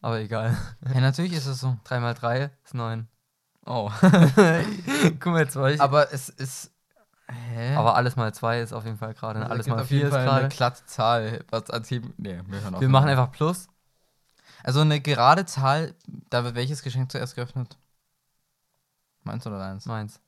[0.02, 0.56] Aber egal.
[0.92, 1.78] Ja, natürlich ist es so.
[1.84, 3.08] 3 mal 3 ist 9.
[3.64, 3.90] Oh.
[4.00, 5.80] Guck mal, jetzt war ich.
[5.80, 6.72] Aber es ist.
[7.28, 7.76] Hä?
[7.76, 9.40] Aber alles mal 2 ist auf jeden Fall gerade.
[9.40, 10.54] Also alles mal auf 4 jeden ist Fall eine gerade.
[10.54, 11.44] glatte Zahl.
[11.50, 12.12] Was erzählen.
[12.16, 12.80] Nee, wir hören auf.
[12.80, 13.68] Wir machen einfach Plus.
[14.64, 15.94] Also eine gerade Zahl,
[16.30, 17.78] da wird welches Geschenk zuerst geöffnet?
[19.22, 19.86] Meins oder deins?
[19.86, 20.20] Meins.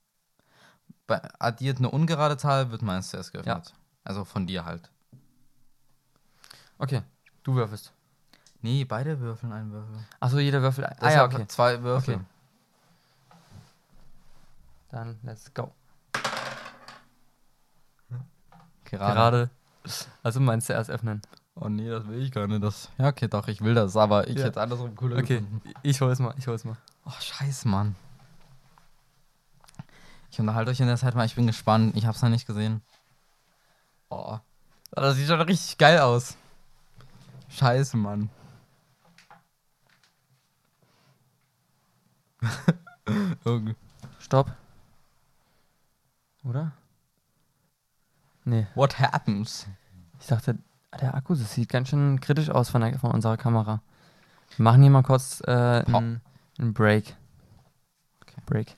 [1.07, 3.75] Bei addiert eine ungerade Zahl, wird meins zuerst geöffnet.
[4.05, 4.91] Also von dir halt.
[6.79, 7.03] Okay,
[7.43, 7.93] du würfelst.
[8.65, 9.95] Nee, beide würfeln einen Würfel.
[10.21, 10.87] Achso, jeder Würfel.
[10.87, 11.47] Ah ja, okay.
[11.49, 12.15] Zwei Würfel.
[12.15, 12.25] Okay.
[14.91, 15.71] Dann let's go.
[18.87, 19.15] Gerade.
[19.15, 19.51] Gerade.
[20.23, 21.21] Also meinst du erst öffnen.
[21.57, 22.63] Oh nee, das will ich gar nicht.
[22.63, 24.45] Das ja, okay, doch, ich will das, aber ich Ja.
[24.47, 25.61] hätte andersrum cooler Okay, gefunden.
[25.83, 26.79] ich hol's mal, ich hol's mal.
[27.05, 27.95] Oh, scheiße, Mann.
[30.31, 31.95] Ich unterhalte euch in der Zeit mal, ich bin gespannt.
[31.99, 32.81] Ich hab's noch nicht gesehen.
[34.09, 34.39] Oh.
[34.39, 36.39] Oh, Das sieht schon richtig geil aus.
[37.51, 38.31] Scheiße, Mann.
[43.45, 43.75] Okay.
[44.19, 44.51] Stopp.
[46.45, 46.73] Oder?
[48.45, 49.67] Nee, What happens?
[50.21, 50.59] ich dachte,
[51.01, 53.83] der Akku, das sieht ganz schön kritisch aus von, der, von unserer Kamera.
[54.57, 56.23] Wir machen hier mal kurz äh, einen
[56.59, 57.17] einen Break.
[58.23, 58.41] Okay.
[58.47, 58.77] Break.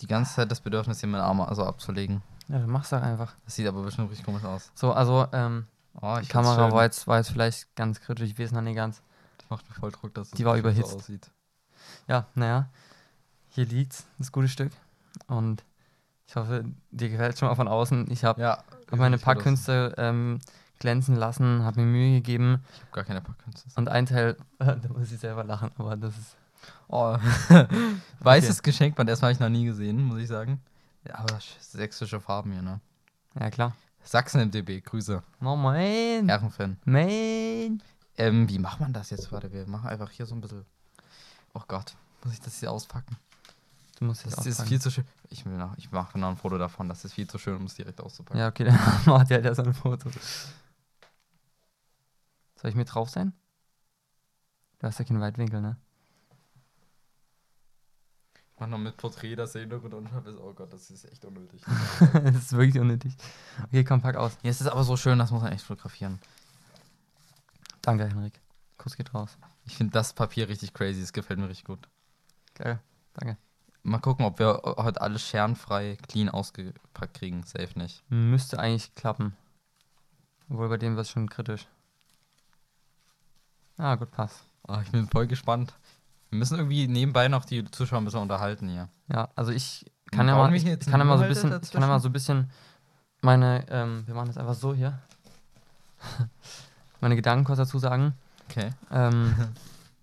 [0.00, 2.22] Die ganze Zeit das Bedürfnis, hier meinen Arm also abzulegen.
[2.48, 3.34] Ja, dann mach's doch einfach.
[3.44, 4.70] Das sieht aber bestimmt richtig komisch aus.
[4.74, 5.66] So, also, ähm,
[6.00, 8.76] Oh, die ich Kamera war jetzt, war jetzt vielleicht ganz kritisch, ich weiß noch nicht
[8.76, 9.02] ganz.
[9.50, 10.90] Das macht mir voll Druck, dass es Die war überhitzt.
[10.92, 11.28] So aussieht.
[12.06, 12.68] Ja, naja,
[13.48, 14.70] hier liegt's, das gute Stück.
[15.26, 15.64] Und
[16.28, 18.08] ich hoffe, dir gefällt schon mal von außen.
[18.12, 18.62] Ich habe Ja.
[18.90, 20.38] hab meine das- Packkünste ähm,
[20.78, 22.62] glänzen lassen, habe mir Mühe gegeben.
[22.74, 23.68] Ich habe gar keine Packkünste.
[23.74, 26.36] Und ein Teil, da muss ich selber lachen, aber das ist.
[26.88, 27.16] Oh.
[28.20, 30.60] Weißes Geschenkband, erstmal habe ich noch nie gesehen, muss ich sagen.
[31.08, 32.80] Ja, aber sch- sächsische Farben hier, ne?
[33.38, 33.74] Ja, klar.
[34.04, 35.22] Sachsen MDB, Grüße.
[35.42, 36.28] Oh mein.
[36.28, 36.76] Ehrenfan.
[36.84, 37.82] Mein.
[38.20, 39.32] Ähm, wie macht man das jetzt?
[39.32, 40.66] Warte, wir machen einfach hier so ein bisschen.
[41.54, 43.16] Oh Gott, muss ich das hier auspacken?
[43.98, 45.06] Du musst jetzt Das ist viel zu schön.
[45.30, 47.64] Ich, will noch, ich mache noch ein Foto davon, das ist viel zu schön, um
[47.64, 48.38] es direkt auszupacken.
[48.38, 50.10] Ja, okay, dann macht ja der so ein Foto.
[52.56, 53.32] Soll ich mit drauf sein?
[54.80, 55.78] Du hast ja keinen Weitwinkel, ne?
[58.58, 60.38] Mach noch mit Porträt, dass der Hintergrund unscharf ist.
[60.38, 61.62] Oh Gott, das ist echt unnötig.
[62.12, 63.14] das ist wirklich unnötig.
[63.68, 64.36] Okay, komm, pack aus.
[64.42, 66.20] Ja, es ist aber so schön, das muss man echt fotografieren.
[67.90, 68.40] Danke, Henrik.
[68.78, 69.36] Kuss geht raus.
[69.64, 71.88] Ich finde das Papier richtig crazy, es gefällt mir richtig gut.
[72.54, 72.78] Geil.
[73.14, 73.36] Danke.
[73.82, 77.42] Mal gucken, ob wir heute alles scherenfrei clean ausgepackt kriegen.
[77.42, 78.04] Safe nicht.
[78.08, 79.36] Müsste eigentlich klappen.
[80.48, 81.66] Obwohl bei dem wird es schon kritisch.
[83.76, 84.44] Ah, gut, passt.
[84.68, 85.74] Ah, ich bin voll gespannt.
[86.28, 88.88] Wir müssen irgendwie nebenbei noch die Zuschauer ein bisschen unterhalten hier.
[89.08, 91.72] Ja, also ich kann ja mal, ich jetzt kann ja mal so ein bisschen, ich
[91.72, 92.52] kann ja mal so ein bisschen
[93.20, 95.00] meine, ähm, wir machen das einfach so hier.
[97.00, 98.14] meine Gedanken kurz dazu sagen.
[98.48, 98.70] Okay.
[98.90, 99.34] Ähm,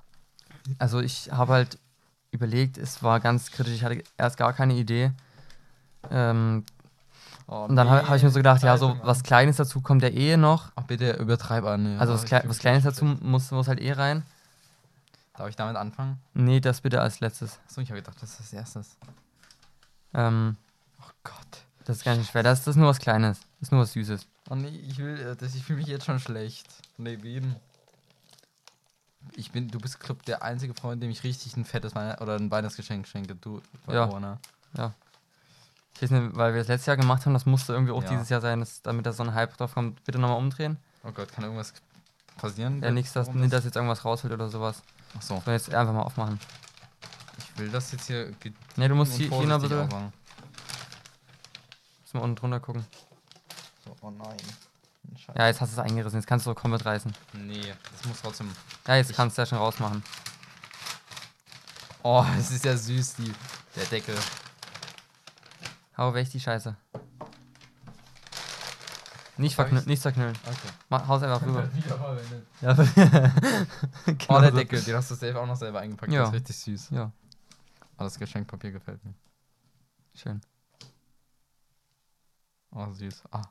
[0.80, 1.80] also ich habe halt
[2.32, 5.12] überlegt, es war ganz kritisch, ich hatte erst gar keine Idee.
[6.12, 6.64] Ähm,
[7.50, 10.04] Oh, und dann habe hab ich mir so gedacht, ja, so was Kleines dazu kommt
[10.04, 10.74] ja eh noch.
[10.76, 11.94] Ach, bitte übertreib an.
[11.94, 11.98] ja.
[11.98, 14.24] Also was, fühl was Kleines dazu muss, muss halt eh rein.
[15.34, 16.20] Darf ich damit anfangen?
[16.34, 17.60] Nee, das bitte als letztes.
[17.66, 18.98] Achso, ich habe gedacht, das ist das erstes.
[20.14, 20.58] Ähm,
[21.00, 21.64] Oh Gott.
[21.86, 22.44] das ist gar nicht schwer.
[22.44, 23.40] Das, das ist nur was Kleines.
[23.40, 24.28] Das ist nur was Süßes.
[24.50, 26.68] Oh nee, ich will, äh, das, ich fühle mich jetzt schon schlecht.
[26.98, 27.56] Nee, wen?
[29.36, 32.36] Ich bin, du bist, glaub, der einzige Freund, dem ich richtig ein fettes Weihnachts- oder
[32.36, 33.36] ein Weihnachtsgeschenk schenke.
[33.36, 34.06] Du, Ja.
[34.08, 34.40] Corona.
[35.96, 38.10] Ich weiß nicht, weil wir das letztes Jahr gemacht haben, das musste irgendwie auch Ja.
[38.10, 40.04] dieses Jahr sein, dass, damit da so ein Hype drauf kommt.
[40.06, 40.78] Bitte nochmal umdrehen.
[41.04, 41.74] Oh Gott, kann irgendwas
[42.38, 42.82] passieren?
[42.82, 44.82] Ja, nichts, dass, nicht, dass jetzt irgendwas rausfällt oder sowas.
[45.18, 46.40] Achso, So, jetzt einfach mal aufmachen.
[47.38, 48.32] ich will das jetzt hier.
[48.76, 49.80] Ne, du musst und hier, noch bisschen.
[49.80, 50.14] aufmachen.
[52.04, 52.86] Muss mal unten drunter gucken.
[53.88, 54.38] So, oh nein.
[55.16, 55.38] Scheiße.
[55.40, 56.18] Ja, jetzt hast du es eingerissen.
[56.20, 57.14] Jetzt kannst du komplett reißen.
[57.34, 58.52] Nee, das muss trotzdem.
[58.88, 60.04] Ja, jetzt Ich- kannst du ja schon rausmachen.
[62.04, 63.34] Oh, es ist ja süß, die,
[63.76, 64.16] der Deckel.
[65.98, 66.76] Hau weg die Scheiße.
[69.40, 70.36] Nicht, verknü nicht zerknüllen.
[70.46, 70.70] Okay.
[70.90, 71.70] Mach, hau's einfach rüber.
[72.62, 72.86] ja, Oh,
[74.06, 74.58] genau der so.
[74.58, 76.12] Deckel, den hast du safe auch noch selber eingepackt.
[76.12, 76.22] Ja.
[76.22, 76.90] Das ist richtig süß.
[76.92, 77.12] Ja,
[78.00, 79.14] Oh, das Geschenkpapier gefällt mir.
[80.16, 80.42] schön.
[82.72, 83.24] Oh, süß.
[83.32, 83.42] Ah,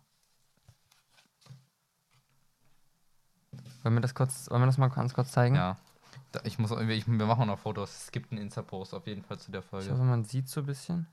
[3.87, 5.55] Wollen wir das kurz, wollen wir das mal ganz kurz zeigen?
[5.55, 5.77] ja.
[6.33, 8.07] Da, ich muss ich, wir machen noch Fotos.
[8.07, 9.93] Es gibt einen Insta-Post auf jeden Fall zu der Ich Folge.
[9.93, 11.07] hoffe, man sieht so ein bisschen.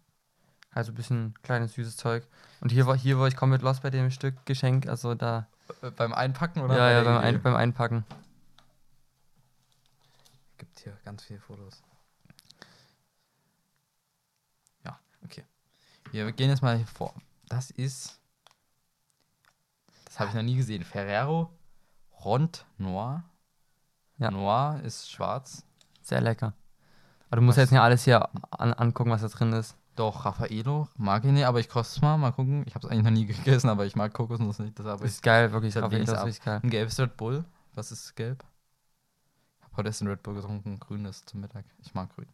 [0.71, 2.25] Also ein bisschen kleines, süßes Zeug.
[2.61, 4.87] Und hier war, hier war ich komplett lost bei dem Stück Geschenk.
[4.87, 5.45] Also da.
[5.83, 6.75] Äh, beim Einpacken oder?
[6.75, 7.17] ja, ja, beim?
[7.19, 8.05] Ein, beim Einpacken.
[10.57, 11.83] Gibt hier ganz viele Fotos.
[14.83, 15.43] Ja, okay.
[16.09, 17.13] Wir gehen jetzt mal hier vor.
[17.49, 18.19] Das ist.
[20.05, 20.83] Das habe ich noch nie gesehen.
[20.83, 21.51] Ferrero
[22.23, 23.23] Rond Noir.
[24.17, 24.31] Ja.
[24.31, 25.65] Noir ist schwarz.
[26.01, 26.53] Sehr lecker.
[27.27, 27.63] Aber du musst Was?
[27.63, 29.75] jetzt nicht alles hier an, angucken, was da drin ist.
[29.95, 32.17] Doch, Raffaello mag ich nicht, aber ich koste es mal.
[32.17, 32.63] Mal gucken.
[32.67, 34.77] Ich habe es eigentlich noch nie gegessen, aber ich mag Kokosnuss nicht.
[34.79, 35.75] Das ich ist geil, wirklich.
[35.75, 36.59] Raffaello, Das ist richtig geil.
[36.63, 37.43] Ein gelbes Red Bull.
[37.75, 38.43] Was ist gelb?
[39.59, 40.79] Ich habe heute erst ein Red Bull getrunken.
[40.79, 41.65] Grünes zum Mittag.
[41.79, 42.27] Ich mag grün.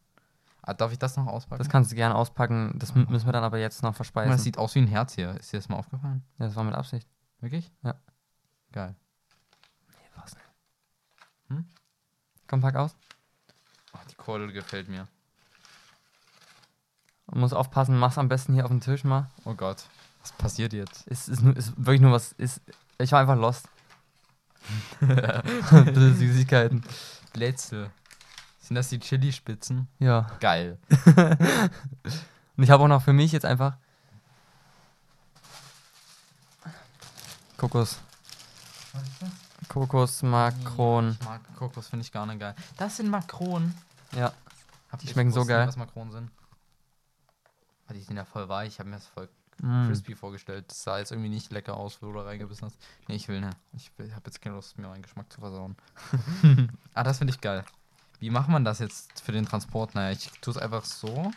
[0.62, 1.60] Ah, darf ich das noch auspacken?
[1.60, 2.76] Das kannst du gerne auspacken.
[2.78, 4.32] Das mü- müssen wir dann aber jetzt noch verspeisen.
[4.32, 5.32] das sieht aus wie ein Herz hier.
[5.38, 6.24] Ist dir das mal aufgefallen?
[6.38, 7.08] ja, das war mit Absicht.
[7.40, 7.72] Wirklich?
[7.84, 7.96] Ja.
[8.74, 8.96] Geil.
[11.50, 11.66] Hm?
[12.48, 12.96] Komm, pack aus.
[13.94, 15.08] Ach, die Kordel gefällt mir.
[17.28, 19.30] Man muss aufpassen, mach's am besten hier auf dem Tisch mal.
[19.46, 19.84] Oh Gott.
[20.22, 21.06] Was passiert jetzt?
[21.08, 22.32] Es ist, ist wirklich nur was.
[22.34, 22.62] Ist,
[22.98, 23.68] ich war einfach lost.
[25.00, 26.84] Bisschen Süßigkeiten.
[27.34, 27.92] Blätzel.
[28.60, 29.88] Sind das die Chili-Spitzen?
[30.00, 30.28] Ja.
[30.40, 30.78] Geil.
[32.58, 33.78] Und ich habe auch noch für mich jetzt einfach
[37.60, 37.98] Kokos.
[37.98, 38.00] Kokos,
[38.94, 39.49] Makron.
[41.20, 42.56] Ich mag Kokos, finde ich gar nicht geil.
[42.78, 43.76] Das sind Makronen.
[44.16, 44.34] Ja.
[44.92, 45.68] Habt Die schmecken so geil.
[45.68, 46.32] Was Makronen sind?
[47.88, 48.70] Ah, die sind ja voll weich.
[48.70, 49.30] Ich habe mir das voll
[49.62, 49.88] Mm.
[49.88, 50.66] crispy vorgestellt.
[50.70, 52.78] Das sah jetzt irgendwie nicht lecker aus, wo du da reingebissen hast.
[53.08, 53.50] Nee, ich will ne.
[53.74, 55.76] Ich, habe jetzt keine Lust, mir meinen Geschmack zu versauen.
[56.94, 57.66] ah, das finde ich geil.
[58.20, 59.96] Wie macht man das jetzt für den Transport?
[59.96, 61.32] Naja, ich tue es einfach so.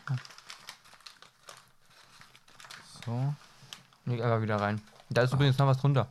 [3.04, 3.34] So.
[4.04, 4.80] Leg einfach wieder rein.
[5.10, 6.08] Da ist übrigens noch was drunter.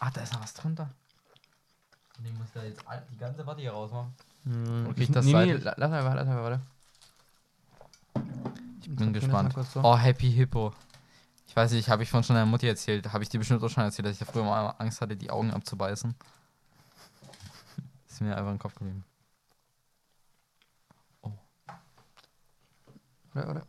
[0.00, 0.90] Ah, da ist noch was drunter.
[2.18, 4.14] Und ich muss da jetzt all- die ganze Watte hier rausmachen.
[4.44, 4.86] Mm.
[4.90, 6.60] Okay, das nee, nee, Seite- lass einfach, lass einfach, warte.
[8.82, 9.54] Ich bin gespannt.
[9.82, 10.72] Oh, Happy Hippo.
[11.48, 13.12] Ich weiß nicht, habe ich von schon deiner Mutti erzählt.
[13.12, 15.30] Habe ich dir bestimmt auch schon erzählt, dass ich da früher mal Angst hatte, die
[15.30, 16.14] Augen abzubeißen.
[18.08, 19.04] Ist mir einfach im Kopf geblieben.
[23.34, 23.66] Oder, oder?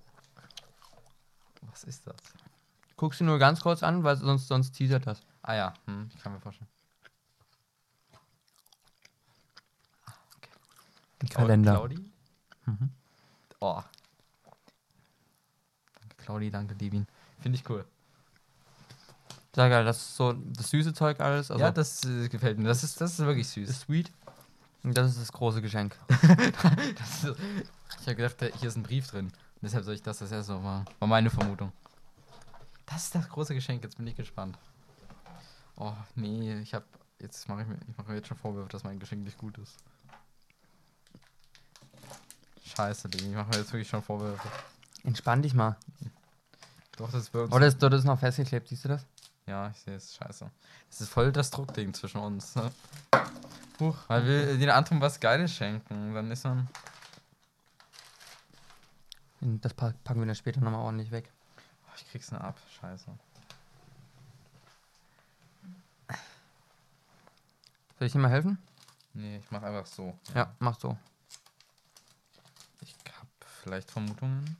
[1.71, 2.15] Was ist das?
[2.95, 5.21] Guck sie nur ganz kurz an, weil sonst, sonst teasert das.
[5.41, 6.69] Ah ja, hm, ich kann mir vorstellen.
[10.05, 10.49] Ah, okay.
[11.25, 11.71] Ein Kalender.
[11.73, 12.11] Claudi?
[12.65, 12.89] Mhm.
[13.59, 13.81] Oh.
[15.99, 17.07] Danke, Claudi, danke, Devin.
[17.39, 17.85] Finde ich cool.
[19.53, 21.49] Sehr geil, das ist so das süße Zeug alles.
[21.49, 22.67] Also ja, das äh, gefällt mir.
[22.67, 23.69] Das ist, das ist wirklich süß.
[23.69, 24.11] ist sweet.
[24.83, 25.97] Und das ist das große Geschenk.
[26.97, 27.37] Das ist
[28.01, 29.31] Ich habe gedacht, hier ist ein Brief drin.
[29.61, 30.85] Deshalb soll ich das das erste Mal.
[30.99, 31.71] War meine Vermutung.
[32.85, 34.59] Das ist das große Geschenk, jetzt bin ich gespannt.
[35.77, 36.85] Oh, nee, ich habe
[37.19, 39.57] Jetzt mache ich mir, ich mache mir jetzt schon Vorwürfe, dass mein Geschenk nicht gut
[39.57, 39.77] ist.
[42.75, 44.47] Scheiße, Ding, ich mache mir jetzt wirklich schon Vorwürfe.
[45.03, 45.77] Entspann dich mal.
[46.97, 47.51] Doch, das uns.
[47.51, 49.05] Oder ist, dort ist noch festgeklebt, siehst du das?
[49.45, 50.49] Ja, ich sehe es, scheiße.
[50.89, 52.55] Es ist voll das Druckding zwischen uns.
[52.55, 52.71] Ne?
[53.79, 56.13] Huch, weil wir den anderen was Geiles schenken.
[56.13, 56.67] Dann ist man.
[59.41, 61.31] Das packen wir dann später nochmal ordentlich weg.
[61.87, 63.05] Oh, ich krieg's nur ab, scheiße.
[67.97, 68.57] Soll ich dir mal helfen?
[69.13, 70.17] Nee, ich mach einfach so.
[70.29, 70.97] Ja, ja mach so.
[73.65, 74.57] Ich vielleicht Vermutungen.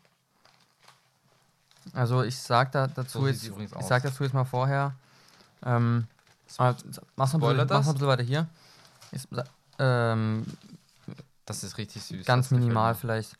[1.93, 4.95] Also ich sag da dazu so jetzt, ich sag dazu jetzt mal vorher,
[5.63, 6.07] ähm,
[6.57, 6.73] äh,
[7.15, 8.47] noch ein bisschen weiter hier.
[9.11, 9.27] Ist,
[9.77, 10.43] ähm,
[11.45, 12.25] das ist richtig süß.
[12.25, 13.37] Ganz minimal vielleicht.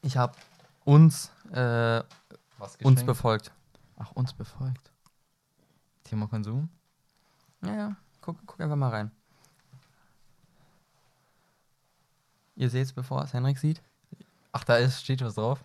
[0.00, 0.38] Ich habe
[0.84, 2.02] uns, äh,
[2.82, 3.52] uns befolgt.
[3.98, 4.90] Ach, uns befolgt.
[6.04, 6.70] Thema Konsum?
[7.60, 7.96] Ja, ja.
[8.22, 9.10] Guck, guck einfach mal rein.
[12.54, 13.82] Ihr seht es, bevor es Henrik sieht.
[14.52, 15.64] Ach, da ist, steht was drauf.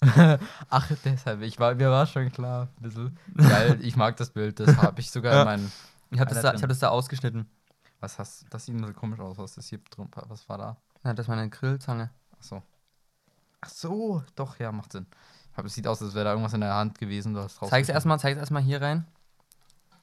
[0.70, 1.42] Ach, deshalb.
[1.42, 2.68] Ich war, mir war schon klar.
[2.76, 3.18] Ein bisschen.
[3.36, 4.60] Geil, ich mag das Bild.
[4.60, 5.40] Das habe ich sogar ja.
[5.40, 5.72] in meinen.
[6.10, 7.48] Ich habe das, da, hab das da ausgeschnitten.
[8.00, 9.38] Was hast Das sieht so komisch aus.
[9.38, 10.08] Was ist hier drin?
[10.14, 10.76] Was war da?
[11.04, 12.10] Ja, das ist meine Grillzange.
[12.38, 12.62] Ach so.
[13.60, 14.22] Ach so.
[14.34, 15.06] Doch, ja, macht Sinn.
[15.64, 17.32] Es sieht aus, als wäre da irgendwas in der Hand gewesen.
[17.32, 19.06] Du hast zeig's erstmal erst hier rein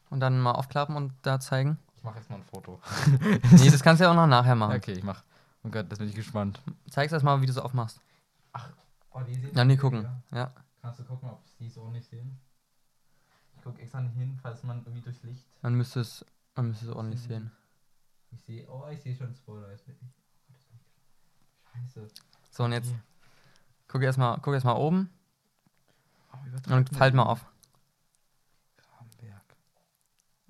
[0.09, 1.77] und dann mal aufklappen und da zeigen?
[2.03, 2.81] Ich mache jetzt mal ein Foto.
[3.51, 4.75] nee, das kannst du ja auch noch nachher machen.
[4.75, 5.23] Okay, ich mach.
[5.63, 6.61] Oh Gott, das bin ich gespannt.
[6.89, 8.01] Zeig's erst mal, wie du es aufmachst.
[8.51, 8.69] Ach,
[9.11, 10.05] oh, die sehen Ja, nee, gucken.
[10.31, 10.51] Ja.
[10.81, 12.37] Kannst du gucken, ob die so nicht sehen?
[13.55, 15.45] Ich gucke extra hin, falls man irgendwie durch Licht.
[15.61, 17.53] Man müsste es, man müsste es ordentlich sehen.
[18.31, 19.69] Ich sehe, oh, ich sehe schon Spoiler.
[21.71, 22.09] Scheiße.
[22.51, 22.93] So, und jetzt
[23.87, 25.09] guck erstmal guck erst oben.
[26.33, 27.45] Oh, und fall mal auf.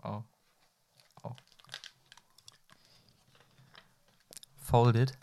[0.06, 0.24] Oh.
[1.24, 1.36] Oh.
[4.74, 5.16] Folded.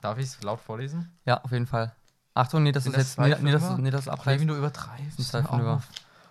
[0.00, 1.12] Darf ich es laut vorlesen?
[1.26, 1.94] Ja, auf jeden Fall.
[2.32, 3.18] Achtung, nee, das ist jetzt.
[3.18, 4.48] Nee, nee, das, nee, das ist abreißen.
[4.48, 5.18] du übertreibst.
[5.18, 5.82] Ist über.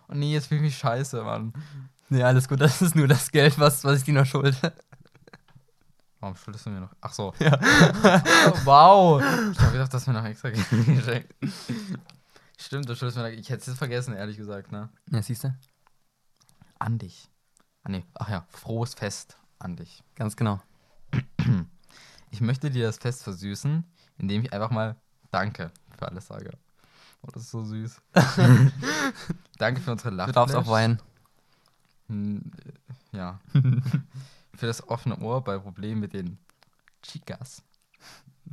[0.09, 1.53] Oh nee, jetzt fühle ich mich scheiße, Mann.
[2.09, 4.73] Nee, alles gut, das ist nur das Geld, was, was ich dir noch schulde.
[6.19, 6.95] Warum schuldest du mir noch?
[6.99, 7.31] Ach so.
[7.39, 7.51] Ja.
[8.65, 9.21] wow.
[9.51, 11.35] Ich habe gedacht, dass mir noch extra geschenkt.
[12.57, 13.37] Stimmt, du schuldest mir noch.
[13.37, 14.89] Ich hätte es vergessen, ehrlich gesagt, ne?
[15.11, 15.55] Ja, siehst du?
[16.79, 17.29] An dich.
[17.83, 18.03] Ah, nee.
[18.15, 20.03] Ach ja, frohes Fest an dich.
[20.15, 20.59] Ganz genau.
[22.29, 23.83] Ich möchte dir das Fest versüßen,
[24.17, 24.95] indem ich einfach mal
[25.31, 26.51] Danke für alles sage.
[27.21, 28.01] Oh, das ist so süß.
[29.57, 30.27] Danke für unsere Lache.
[30.27, 31.01] Du darfst auch weinen.
[32.07, 32.51] Hm,
[33.11, 33.39] ja.
[34.53, 36.37] für das offene Ohr bei Problemen mit den
[37.01, 37.63] Chicas.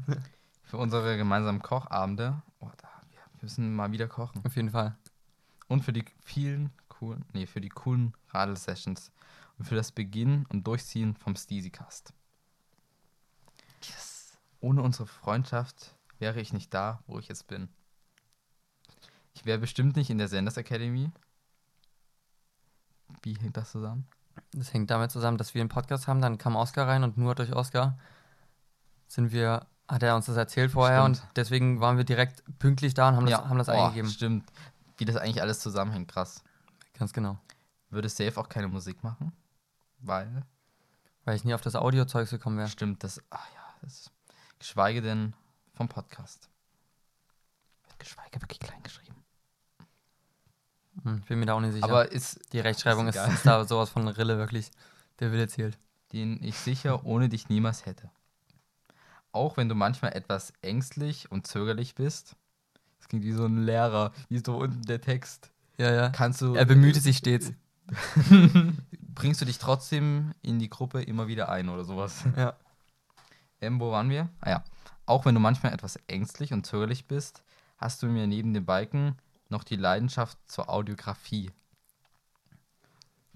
[0.62, 2.42] für unsere gemeinsamen Kochabende.
[2.60, 4.42] Oh, da, wir müssen mal wieder kochen.
[4.44, 4.96] Auf jeden Fall.
[5.68, 9.12] Und für die vielen coolen, nee, für die coolen Radl-Sessions
[9.58, 12.12] und für das Beginn und Durchziehen vom Steezycast.
[13.88, 14.38] Yes.
[14.60, 17.68] Ohne unsere Freundschaft wäre ich nicht da, wo ich jetzt bin.
[19.34, 21.10] Ich wäre bestimmt nicht in der Senders Academy.
[23.22, 24.06] Wie hängt das zusammen?
[24.52, 27.34] Das hängt damit zusammen, dass wir einen Podcast haben, dann kam Oscar rein und nur
[27.34, 27.98] durch Oscar
[29.06, 31.20] sind wir, hat er uns das erzählt vorher stimmt.
[31.20, 33.38] und deswegen waren wir direkt pünktlich da und haben, ja.
[33.38, 34.10] das, haben das oh, eingegeben.
[34.10, 34.50] Stimmt.
[34.96, 36.42] Wie das eigentlich alles zusammenhängt, krass.
[36.98, 37.38] Ganz genau.
[37.90, 39.32] Würde Safe auch keine Musik machen?
[40.00, 40.44] Weil?
[41.24, 42.68] Weil ich nie auf das Audio-Zeug gekommen wäre.
[42.68, 44.10] Stimmt, das, ach ja, das,
[44.58, 45.34] geschweige denn
[45.72, 46.48] vom Podcast.
[47.86, 49.24] Wird geschweige wirklich klein geschrieben.
[51.02, 51.84] Hm, bin mir da auch nicht sicher.
[51.84, 52.52] Aber ist.
[52.52, 54.70] Die Rechtschreibung ist, ist, da sowas von Rille, wirklich.
[55.20, 55.78] Der Wille zählt.
[56.12, 58.10] Den ich sicher ohne dich niemals hätte.
[59.32, 62.36] Auch wenn du manchmal etwas ängstlich und zögerlich bist.
[62.98, 64.12] Das klingt wie so ein Lehrer.
[64.28, 65.50] Wie so unten der Text.
[65.76, 66.10] Ja, ja.
[66.10, 66.54] Kannst du.
[66.54, 67.52] Er bemühte sich stets.
[69.14, 72.24] Bringst du dich trotzdem in die Gruppe immer wieder ein oder sowas?
[72.36, 72.56] Ja.
[73.64, 74.28] Ähm, wo waren wir?
[74.40, 74.64] Ah ja.
[75.06, 77.42] Auch wenn du manchmal etwas ängstlich und zögerlich bist,
[77.78, 81.50] hast du mir neben dem Biken noch die Leidenschaft zur Audiografie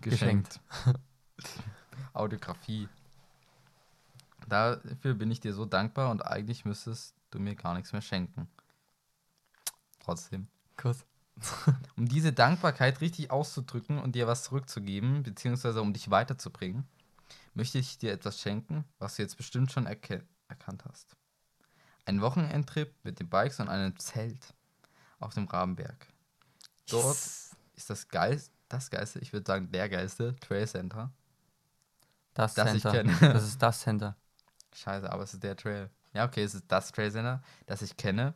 [0.01, 0.61] geschenkt.
[0.69, 1.01] geschenkt.
[2.12, 2.88] Audiografie.
[4.49, 8.49] Dafür bin ich dir so dankbar und eigentlich müsstest du mir gar nichts mehr schenken.
[10.01, 10.49] Trotzdem.
[10.77, 11.05] Kuss.
[11.97, 16.87] um diese Dankbarkeit richtig auszudrücken und dir was zurückzugeben, beziehungsweise um dich weiterzubringen,
[17.59, 21.16] möchte ich dir etwas schenken, was du jetzt bestimmt schon erkannt hast.
[22.07, 24.55] Ein Wochenendtrip mit den Bikes und einem Zelt
[25.18, 26.07] auf dem Rabenberg.
[26.88, 27.57] Dort yes.
[27.75, 31.12] ist das geilste, das geilste, ich würde sagen der geilste Trail Center.
[32.33, 33.03] Das, das Center.
[33.33, 34.16] Das ist das Center.
[34.73, 35.90] Scheiße, aber es ist der Trail.
[36.14, 38.35] Ja, okay, es ist das Trail Center, das ich kenne.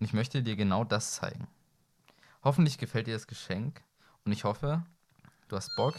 [0.00, 1.48] Und ich möchte dir genau das zeigen.
[2.42, 3.82] Hoffentlich gefällt dir das Geschenk.
[4.24, 4.86] Und ich hoffe,
[5.48, 5.96] du hast Bock.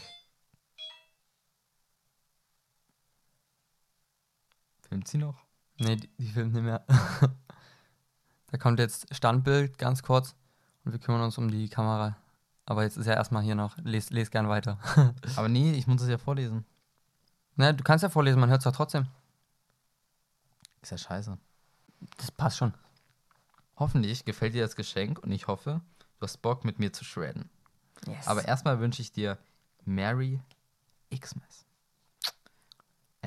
[4.90, 5.36] Filmt sie noch?
[5.78, 6.84] Nee, die, die filmt nicht mehr.
[8.48, 10.36] da kommt jetzt Standbild ganz kurz
[10.84, 12.18] und wir kümmern uns um die Kamera.
[12.66, 13.78] Aber jetzt ist ja erstmal hier noch.
[13.78, 14.80] Les, les gern weiter.
[15.36, 16.66] Aber nee, ich muss es ja vorlesen.
[17.56, 19.08] ne, du kannst ja vorlesen, man hört es doch trotzdem.
[20.82, 21.38] Ist ja scheiße.
[22.18, 22.74] Das passt schon.
[23.76, 25.82] Hoffentlich gefällt dir das Geschenk und ich hoffe,
[26.18, 27.50] du hast Bock mit mir zu shredden.
[28.08, 28.28] Yes.
[28.28, 29.38] Aber erstmal wünsche ich dir
[29.86, 30.40] Merry
[31.12, 31.66] Xmas.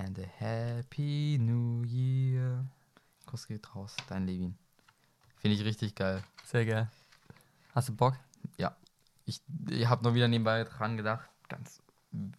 [0.05, 2.65] And a Happy New Year.
[3.25, 4.57] Kuss geht raus, dein Levin.
[5.37, 6.23] Finde ich richtig geil.
[6.45, 6.91] Sehr geil.
[7.73, 8.17] Hast du Bock?
[9.25, 11.81] Ich, ich habe nur wieder nebenbei dran gedacht, ganz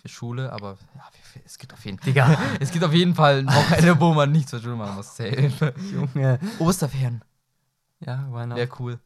[0.06, 1.10] Schule, aber ja,
[1.46, 2.06] es gibt auf jeden Fall.
[2.06, 2.38] Digga.
[2.60, 5.16] Es gibt auf jeden Fall ein Wochenende, wo man nichts zur Schule machen muss.
[5.16, 5.74] Safe.
[5.92, 6.40] Junge.
[6.60, 7.24] Osterferien.
[8.02, 8.58] Ja, why not?
[8.58, 9.00] Wäre cool.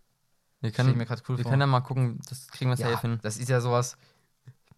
[0.61, 1.51] wir können, mir cool wir vor.
[1.51, 3.19] können ja mal gucken, das kriegen wir safe ja, hin.
[3.21, 3.97] das ist ja sowas,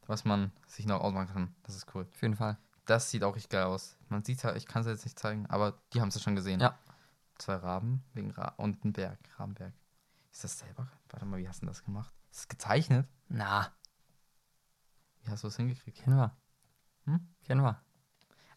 [0.06, 1.56] was man sich noch ausmachen kann.
[1.64, 2.06] Das ist cool.
[2.14, 2.58] Auf jeden Fall.
[2.90, 3.96] Das sieht auch richtig geil aus.
[4.08, 6.36] Man sieht ja, ich kann es jetzt nicht zeigen, aber die haben es ja schon
[6.36, 6.60] gesehen.
[6.60, 6.76] Ja.
[7.38, 9.74] Zwei Raben wegen Ra und ein Berg, Rabenberg.
[10.32, 10.88] Ist das selber?
[11.10, 12.12] Warte mal, wie hast du das gemacht?
[12.32, 13.08] Ist es gezeichnet?
[13.28, 13.72] Na,
[15.22, 16.00] Wie hast du es hingekriegt?
[16.00, 16.36] kennen wir.
[17.06, 17.28] Hm?
[17.44, 17.80] Kennen wir.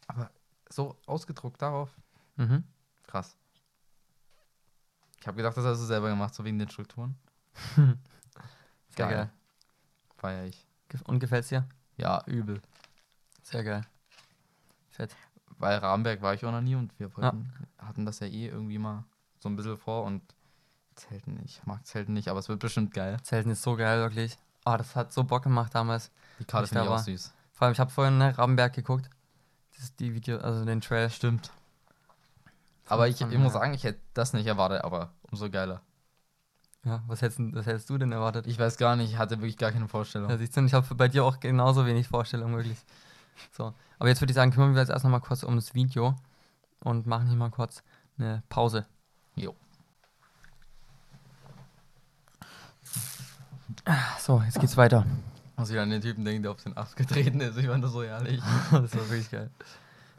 [0.07, 0.31] Aber
[0.71, 1.95] so ausgedruckt darauf?
[2.37, 2.65] Mhm.
[3.07, 3.37] Krass.
[5.21, 7.19] Ich habe gedacht, das hast du selber gemacht, so wegen den Strukturen.
[7.77, 9.31] Sehr geil.
[10.17, 10.67] Feier ich.
[11.05, 11.69] Und gefällt's dir?
[11.99, 12.63] Ja, übel.
[13.43, 13.87] Sehr geil.
[14.93, 15.15] Fett.
[15.59, 18.79] Weil Rabenberg war ich auch noch nie und wir wollten, hatten das ja eh irgendwie
[18.79, 19.05] mal
[19.39, 20.23] so ein bisschen vor und
[20.95, 23.17] Zelten, ich mag Zelten nicht, aber es wird bestimmt geil.
[23.23, 24.37] Zelten ist so geil, wirklich.
[24.65, 26.11] Ah, das hat so Bock gemacht damals.
[26.39, 27.03] Die Karte finde da ich auch war.
[27.03, 27.33] süß.
[27.53, 29.09] Vor allem, ich habe vorhin ne, Rabenberg geguckt.
[29.75, 31.09] Das ist die Video, also den Trail.
[31.11, 31.51] Stimmt.
[32.87, 35.81] Aber ich, von, ich muss sagen, ich hätte das nicht erwartet, aber umso geiler.
[36.85, 38.47] Ja, was hättest, du- was hättest du denn erwartet?
[38.47, 40.29] Ich weiß gar nicht, ich hatte wirklich gar keine Vorstellung.
[40.29, 42.79] Ja, siehst du, ich habe bei dir auch genauso wenig Vorstellung, wirklich.
[43.51, 45.75] So, aber jetzt würde ich sagen, kümmern wir uns erst noch mal kurz um das
[45.75, 46.17] Video
[46.81, 47.83] und machen hier mal kurz
[48.19, 48.87] eine Pause.
[49.35, 49.55] Jo.
[54.19, 55.07] So, jetzt geht's weiter.
[55.57, 57.57] Muss ich an den Typen denken, der auf den Ast getreten ist.
[57.57, 58.41] Ich fand das so herrlich.
[58.71, 59.51] das war wirklich geil.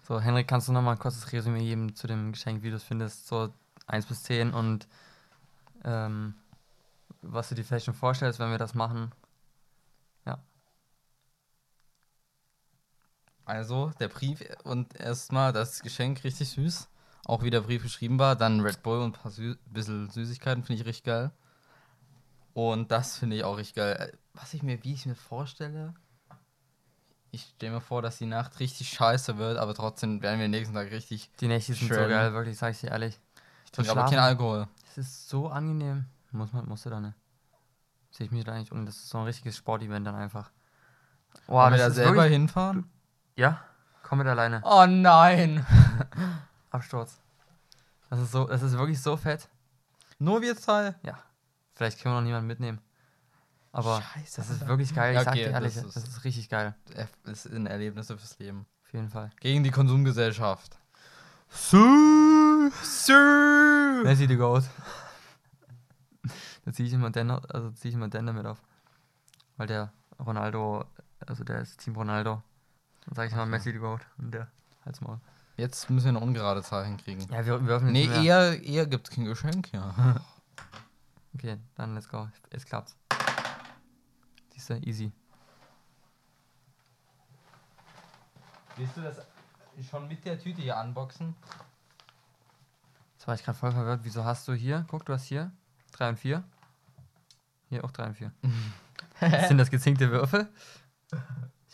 [0.08, 2.76] So, Henrik, kannst du noch mal ein kurzes Resümee geben zu dem Geschenk, wie du
[2.76, 3.28] es findest?
[3.28, 3.54] So
[3.88, 4.88] 1 bis 10 und
[5.84, 6.36] ähm,
[7.22, 9.12] was du dir vielleicht schon vorstellst, wenn wir das machen.
[13.46, 16.88] Also, der Brief und erstmal das Geschenk richtig süß.
[17.26, 18.36] Auch wie der Brief geschrieben war.
[18.36, 21.32] Dann Red Bull und ein paar Sü bisschen Süßigkeiten finde ich richtig geil.
[22.54, 23.96] Und das finde ich auch richtig geil.
[24.14, 25.94] Äh, Was ich mir, wie ich mir vorstelle,
[27.32, 30.52] ich stelle mir vor, dass die Nacht richtig scheiße wird, aber trotzdem werden wir den
[30.52, 31.32] nächsten Tag richtig.
[31.40, 32.10] Die Nächte sind so Schön.
[32.10, 33.20] geil, wirklich, sag ich dir ehrlich.
[33.66, 34.20] Ich trinke aber keinen.
[34.20, 34.68] Alkohol.
[34.92, 36.06] Es ist so angenehm.
[36.32, 37.16] Muss man, musst du da nicht.
[38.12, 38.72] Sehe ich mich da nicht.
[38.72, 40.52] Und das ist so ein richtiges Sportevent dann einfach.
[41.48, 42.88] Boah, Wollen wir da selber hinfahren?
[43.36, 43.62] Ja,
[44.04, 44.62] komm mit alleine.
[44.64, 45.66] Oh nein!
[46.70, 47.20] Absturz.
[48.10, 49.50] Das ist so, das ist wirklich so fett.
[50.20, 50.94] Nur wir zwei?
[51.74, 52.80] Vielleicht können wir noch niemanden mitnehmen.
[53.72, 54.68] Aber Scheiße, das ist Alter.
[54.68, 55.14] wirklich geil.
[55.14, 56.76] Ich Ja, sag okay, dir ehrlich, das das ist- ist, richtig geil.
[57.24, 58.68] Das sind Erlebnisse fürs Leben.
[58.86, 59.32] Auf jeden Fall.
[59.40, 60.78] Gegen die Konsumgesellschaft.
[61.50, 64.04] Sü, sü.
[64.04, 64.64] Messi the Goat.
[66.66, 68.62] da ziehe ich immer den, also ziehe ich immer den damit auf.
[69.58, 70.86] Weil der Ronaldo,
[71.26, 72.44] also der ist Team Ronaldo.
[73.06, 73.46] Dann sage ich Okay.
[73.46, 74.02] Messi Goat.
[74.18, 74.48] Und der
[74.86, 75.20] halt's Maul.
[75.56, 77.28] Jetzt müssen wir eine ungerade Zahl hinkriegen.
[77.30, 80.22] Ja, wir werfen Nee, eher, eher gibt's kein Geschenk, ja.
[81.36, 82.30] Okay, dann let's go.
[82.52, 82.96] Es klappt's.
[84.54, 85.12] Siehst du, easy.
[88.78, 89.18] Willst du das
[89.90, 91.36] schon mit der Tüte hier unboxen?
[93.14, 94.02] Jetzt war ich gerade voll verwirrt.
[94.04, 94.86] Wieso hast du hier?
[94.88, 95.52] Guck, du hast hier
[95.94, 96.44] 3 und 4.
[97.70, 98.32] Hier auch 3 und 4.
[99.48, 100.48] Sind das gezinkte Würfel?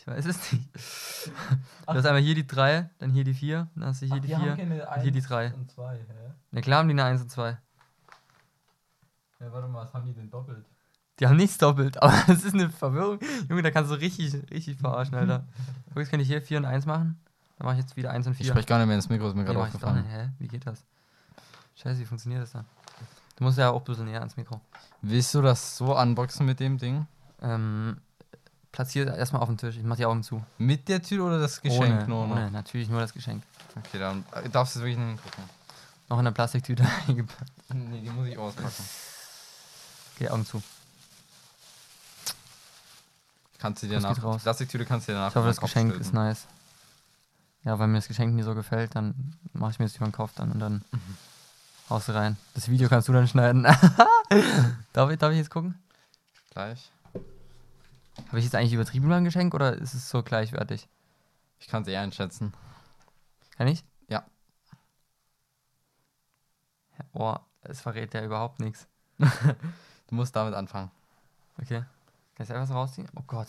[0.00, 0.68] Ich weiß es nicht.
[1.86, 4.28] Du hast einmal hier die 3, dann hier die 4, dann hast du hier die
[4.28, 4.56] 4.
[4.56, 5.52] keine hier die drei.
[5.52, 6.04] und 2, hä?
[6.52, 7.58] Na klar haben die eine 1 und 2.
[9.40, 10.64] Ja, warte mal, was haben die denn doppelt?
[11.18, 13.18] Die haben nichts doppelt, aber das ist eine Verwirrung.
[13.48, 15.46] Junge, da kannst du richtig, richtig verarschen, Alter.
[15.88, 17.20] Guck, jetzt kann ich hier 4 und 1 machen.
[17.58, 18.44] Dann mache ich jetzt wieder 1 und 4.
[18.46, 20.04] Ich spreche gar nicht mehr ins Mikro, ist mir Nee, gerade aufgefallen.
[20.04, 20.30] Hä?
[20.38, 20.84] Wie geht das?
[21.74, 22.64] Scheiße, wie funktioniert das dann?
[23.36, 24.60] Du musst ja auch ein bisschen näher ans Mikro.
[25.02, 27.06] Willst du das so unboxen mit dem Ding?
[27.42, 27.98] Ähm,
[28.72, 29.76] platziert erstmal auf den Tisch.
[29.76, 30.42] Ich mach die Augen zu.
[30.58, 32.36] Mit der Tüte oder das Geschenk ohne, nur noch?
[32.36, 33.42] ohne, natürlich nur das Geschenk.
[33.76, 35.44] Okay, dann äh, darfst du es wirklich nicht hingucken.
[36.08, 37.50] Noch in der Plastiktüte eingepackt.
[37.72, 38.84] Nee, die muss ich auspacken.
[40.16, 40.62] Okay, Augen zu.
[43.58, 44.22] Kannst du dir nach.
[44.22, 44.42] raus?
[44.42, 45.30] Plastiktüte kannst du dir danach.
[45.30, 46.46] Ich hoffe, das Geschenk ist nice.
[47.62, 50.12] Ja, weil mir das Geschenk nie so gefällt, dann mache ich mir das über den
[50.12, 50.82] Kopf dann und dann
[51.90, 52.38] haust du rein.
[52.54, 53.64] Das Video kannst du dann schneiden.
[54.92, 55.74] darf, ich, darf ich jetzt gucken?
[56.52, 56.90] Gleich.
[58.30, 60.88] Habe ich jetzt eigentlich übertrieben beim Geschenk oder ist es so gleichwertig?
[61.58, 62.54] Ich kann es eh einschätzen.
[63.56, 63.84] Kann ich?
[64.08, 64.24] Ja.
[67.12, 68.86] Oh, es verrät ja überhaupt nichts.
[70.08, 70.90] Du musst damit anfangen.
[71.62, 71.84] Okay.
[72.34, 73.08] Kannst du so rausziehen?
[73.14, 73.46] Oh Gott.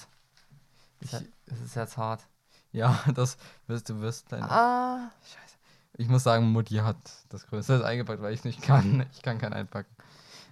[0.99, 2.27] Ich, Das das ist jetzt hart.
[2.71, 4.43] ja, das wirst du wirst dein.
[4.43, 5.09] Ah.
[5.23, 5.55] Scheiße.
[5.97, 6.97] Ich muss sagen, Mutti hat
[7.29, 9.07] das Größte eingepackt, weil ich nicht kann.
[9.13, 9.89] Ich kann kein einpacken.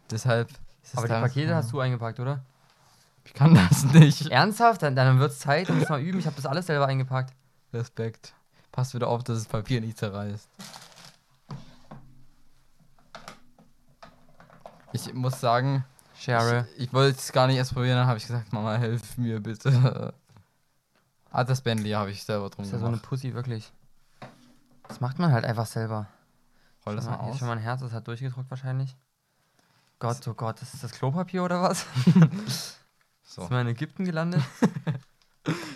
[0.09, 0.49] Deshalb
[0.81, 2.43] es Aber die Pakete hast du eingepackt, oder?
[3.29, 4.31] Ich kann das nicht.
[4.31, 4.81] Ernsthaft?
[4.81, 6.17] Dann, dann wird es Zeit, du musst mal üben.
[6.17, 7.35] Ich habe das alles selber eingepackt.
[7.71, 8.33] Respekt.
[8.71, 10.49] Passt wieder auf, dass das Papier nicht zerreißt.
[14.93, 15.85] Ich muss sagen,
[16.17, 16.67] Cheryl.
[16.75, 19.39] ich, ich wollte es gar nicht erst probieren, dann habe ich gesagt, Mama, hilf mir
[19.39, 20.11] bitte.
[21.31, 23.07] ah, das Bentley habe ich selber drum Ist ja so eine gemacht.
[23.07, 23.71] Pussy, wirklich.
[24.87, 26.07] Das macht man halt einfach selber.
[26.83, 27.37] Roll das mal ist aus.
[27.37, 28.97] schon mein Herz, das hat durchgedruckt wahrscheinlich.
[29.99, 31.85] Gott, oh Gott, das ist das Klopapier oder was?
[33.29, 33.43] So.
[33.43, 34.41] Ist man in Ägypten gelandet?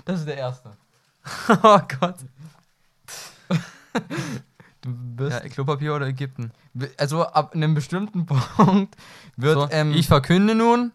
[0.05, 0.75] Das ist der erste.
[1.63, 2.17] oh Gott.
[4.81, 6.51] Du bist, Ja, Klopapier oder Ägypten?
[6.97, 8.25] also ab einem bestimmten
[8.57, 8.95] Punkt
[9.37, 10.91] wird So, ähm, ich verkünde nun.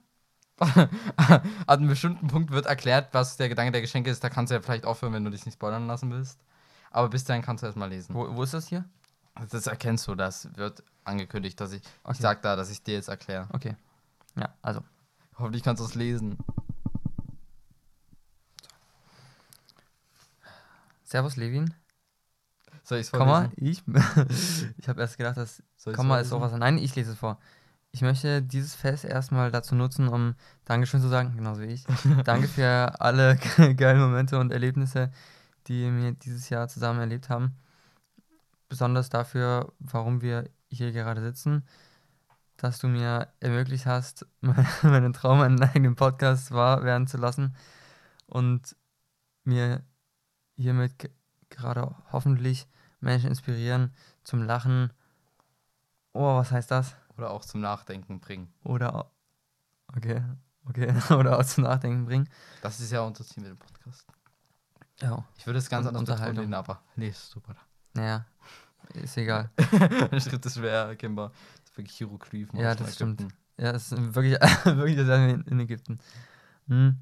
[0.59, 4.23] ab einem bestimmten Punkt wird erklärt, was der Gedanke der Geschenke ist.
[4.23, 6.39] Da kannst du ja vielleicht aufhören, wenn du dich nicht spoilern lassen willst.
[6.91, 8.15] Aber bis dahin kannst du erstmal lesen.
[8.15, 8.85] Wo, wo ist das hier?
[9.51, 11.83] Das erkennst du, das wird angekündigt, dass ich.
[12.05, 12.13] Okay.
[12.15, 13.49] Ich sag da, dass ich dir jetzt erkläre.
[13.53, 13.75] Okay.
[14.37, 14.83] Ja, also.
[15.39, 16.37] Hoffentlich kannst du es lesen.
[21.05, 21.73] Servus, Levin.
[22.83, 23.57] Soll ich es Komma, vorlesen?
[23.57, 24.77] ich.
[24.79, 25.63] ich habe erst gedacht, dass
[25.95, 26.53] Komma ist auch was.
[26.53, 27.39] Nein, ich lese es vor.
[27.93, 30.35] Ich möchte dieses Fest erstmal dazu nutzen, um
[30.65, 31.85] Dankeschön zu sagen, genauso wie ich.
[32.25, 33.39] Danke für alle
[33.77, 35.11] geilen Momente und Erlebnisse,
[35.67, 37.57] die wir dieses Jahr zusammen erlebt haben.
[38.69, 41.65] Besonders dafür, warum wir hier gerade sitzen,
[42.59, 44.27] dass du mir ermöglicht hast,
[44.83, 47.57] meinen Traum, einen eigenen Podcast wahr werden zu lassen
[48.27, 48.77] und
[49.45, 49.83] mir
[50.57, 51.11] hiermit ge-
[51.51, 52.67] gerade hoffentlich
[53.01, 53.95] Menschen inspirieren
[54.25, 54.93] zum Lachen.
[56.13, 56.95] Oh, was heißt das?
[57.17, 58.53] Oder auch zum Nachdenken bringen.
[58.65, 59.11] Oder
[59.97, 60.23] okay,
[60.67, 62.29] okay, oder auch zum Nachdenken bringen.
[62.61, 64.07] Das ist ja unser Ziel mit dem Podcast.
[65.01, 66.35] Ja, Ich würde es ganz Und anders Unterhaltung.
[66.37, 66.83] betonieren, aber.
[66.97, 67.55] Nee, ist super.
[67.95, 68.27] naja,
[68.95, 69.49] ist egal.
[70.11, 71.31] Der Schritt ist schwer erkennbar.
[71.79, 72.59] Wirklich Hieroglyphen.
[72.59, 73.21] Ja, das stimmt.
[73.21, 73.39] Ägypten.
[73.57, 75.99] Ja, es ist wirklich, wirklich das in, in Ägypten.
[76.67, 76.99] Hm.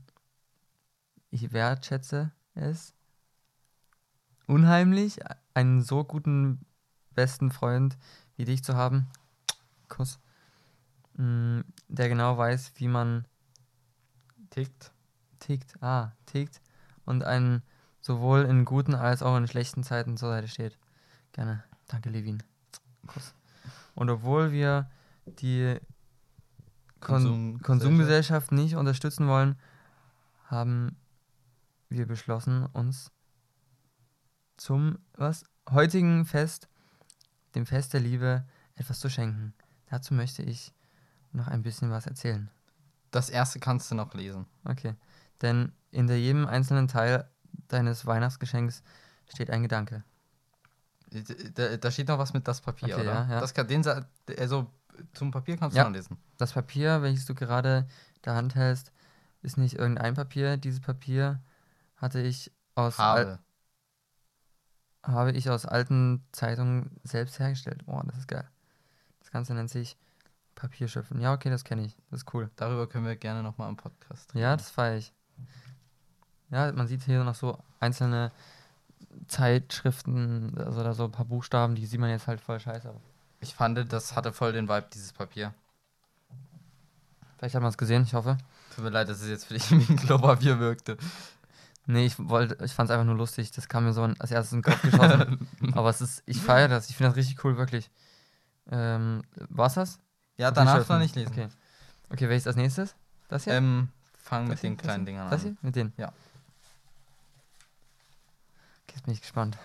[1.30, 2.94] Ich wertschätze es
[4.46, 5.18] unheimlich,
[5.54, 6.66] einen so guten
[7.14, 7.96] besten Freund
[8.36, 9.06] wie dich zu haben.
[9.88, 10.18] Kuss.
[11.16, 13.26] Hm, Der genau weiß, wie man
[14.50, 14.92] Tickt.
[15.40, 15.82] tickt.
[15.82, 16.60] Ah, tickt.
[17.06, 17.62] Und einen
[18.02, 20.78] sowohl in guten als auch in schlechten Zeiten zur Seite steht.
[21.32, 21.64] Gerne.
[21.88, 22.42] Danke, Levin.
[23.06, 23.34] Kuss.
[23.96, 24.88] Und obwohl wir
[25.24, 25.80] die
[27.00, 29.58] Kon Konsum- Konsumgesellschaft nicht unterstützen wollen,
[30.44, 30.96] haben
[31.88, 33.10] wir beschlossen, uns
[34.56, 36.68] zum was heutigen Fest,
[37.54, 38.44] dem Fest der Liebe,
[38.74, 39.54] etwas zu schenken.
[39.86, 40.72] Dazu möchte ich
[41.32, 42.50] noch ein bisschen was erzählen.
[43.10, 44.46] Das erste kannst du noch lesen.
[44.64, 44.94] Okay.
[45.40, 47.28] Denn hinter jedem einzelnen Teil
[47.68, 48.82] deines Weihnachtsgeschenks
[49.26, 50.04] steht ein Gedanke.
[51.54, 53.12] Da, da steht noch was mit das Papier, Okay, oder?
[53.14, 53.40] ja, ja.
[53.40, 53.84] Das kann, den,
[54.38, 54.70] also
[55.14, 55.84] zum Papier kannst Ja.
[55.84, 56.16] du noch lesen.
[56.36, 57.86] Das Papier, welches du gerade
[58.24, 58.92] der Hand hältst,
[59.42, 60.56] ist nicht irgendein Papier.
[60.56, 61.40] Dieses Papier
[61.96, 63.38] hatte ich aus Habe.
[65.04, 67.82] habe ich aus alten Zeitungen selbst hergestellt.
[67.86, 68.48] Oh, das ist geil.
[69.20, 69.96] Das Ganze nennt sich
[70.56, 71.20] Papierschöpfen.
[71.20, 71.96] Ja, okay, das kenne ich.
[72.10, 72.50] Das ist cool.
[72.56, 74.42] Darüber können wir gerne nochmal im Podcast reden.
[74.42, 75.12] Ja, das feiere ich.
[76.50, 78.32] Ja, man sieht hier noch so einzelne
[79.28, 82.92] Zeitschriften, also da so ein paar Buchstaben, die sieht man jetzt halt voll scheiße.
[83.40, 85.52] Ich fand, das hatte voll den Vibe, dieses Papier.
[87.38, 88.38] vielleicht hat man es gesehen, ich hoffe.
[88.74, 90.96] Tut mir leid, dass es jetzt für dich wie ein Klopapier wirkte.
[91.86, 93.52] Nee, ich wollte, ich fand es einfach nur lustig.
[93.52, 95.46] Das kam mir so als erstes in den Kopf geschossen.
[95.74, 96.90] Aber es ist, ich feiere das.
[96.90, 97.90] Ich finde das richtig cool, wirklich.
[98.70, 100.00] Ähm, war's das?
[100.36, 100.96] Ja, danach Papierschöpfen.
[100.96, 101.32] noch nicht lesen.
[101.32, 101.48] Okay.
[102.10, 102.96] Okay, welches als nächstes?
[103.28, 103.52] Das hier?
[103.54, 104.70] Ähm, fang Das mit hier?
[104.70, 105.06] den Das kleinen?
[105.06, 105.46] Dingern Das an.
[105.50, 105.56] hier?
[105.62, 105.92] Mit denen?
[105.96, 106.12] Ja.
[108.96, 109.58] Jetzt bin ich gespannt.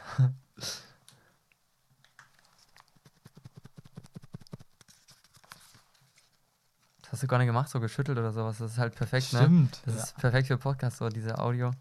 [7.01, 8.57] Das hast du gar nicht gemacht, so geschüttelt oder sowas.
[8.57, 9.39] Das ist halt perfekt, ne?
[9.39, 9.81] Stimmt.
[9.85, 10.03] Das ja.
[10.03, 11.71] ist perfekt für Podcast, so diese Audio.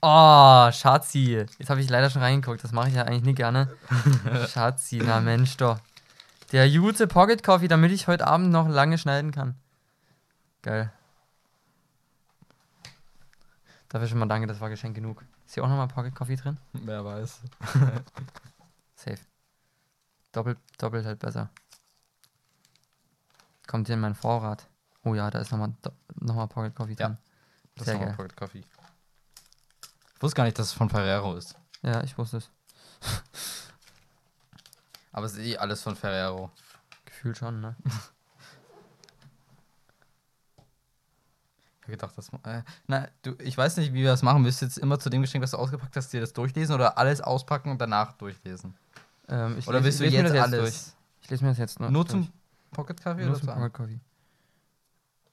[0.00, 1.44] Oh, Schatzi.
[1.58, 2.62] Jetzt habe ich leider schon reingeguckt.
[2.62, 3.68] Das mache ich ja eigentlich nie gerne.
[4.48, 5.80] Schatzi, na Mensch doch.
[6.52, 9.56] Der gute Pocket Coffee, damit ich heute Abend noch lange schneiden kann.
[10.62, 10.92] Geil.
[13.92, 15.22] Dafür schon mal danke, das war Geschenk genug.
[15.44, 16.56] Ist hier auch nochmal Pocket Coffee drin?
[16.72, 17.40] Wer weiß.
[18.94, 19.18] Safe.
[20.32, 21.50] Doppelt, doppelt halt besser.
[23.66, 24.66] Kommt hier in meinen Vorrat.
[25.04, 25.74] Oh ja, da ist nochmal
[26.14, 27.08] noch mal Pocket Coffee Ja.
[27.08, 27.18] drin.
[27.74, 28.16] Das Sehr ist nochmal.
[28.16, 28.64] Pocket Coffee.
[30.14, 31.54] Ich wusste gar nicht, dass es von Ferrero ist.
[31.82, 32.48] Ja, ich wusste es.
[35.12, 36.50] Aber es ist eh alles von Ferrero.
[37.04, 37.76] Gefühlt schon, ne?
[41.58, 42.28] Ich habe gedacht, das.
[42.44, 44.44] Äh, na, du, ich weiß nicht, wie wir das machen.
[44.44, 46.96] Willst du jetzt immer zu dem Geschenk, was du ausgepackt hast, dir das durchlesen oder
[46.98, 48.74] alles auspacken und danach durchlesen?
[49.28, 50.60] Ähm, ich Oder lese- willst du jetzt das alles?
[50.60, 50.94] durch.
[51.22, 52.24] Ich lese mir das jetzt nur, Nur durch.
[52.24, 52.32] zum
[52.70, 54.00] Pocket Nur oder zum zu Pocket Coffee.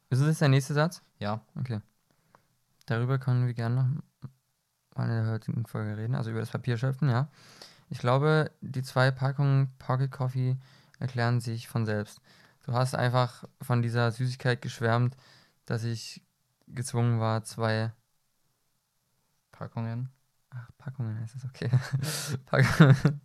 [0.10, 1.02] Ist das jetzt der nächste Satz?
[1.20, 1.42] Ja.
[1.60, 1.82] Okay.
[2.86, 3.88] Darüber können wir gerne noch
[4.96, 7.28] mal in der heutigen Folge reden, also über das Papierschöpfen, ja.
[7.90, 10.58] Ich glaube, die zwei Packungen Pocket Coffee
[11.00, 12.20] erklären sich von selbst.
[12.66, 15.16] Du hast einfach von dieser Süßigkeit geschwärmt,
[15.66, 16.22] dass ich
[16.70, 17.92] gezwungen war, zwei
[19.52, 20.10] Packungen.
[20.52, 21.70] ach, Packungen heißt es, okay.
[22.46, 23.22] Packungen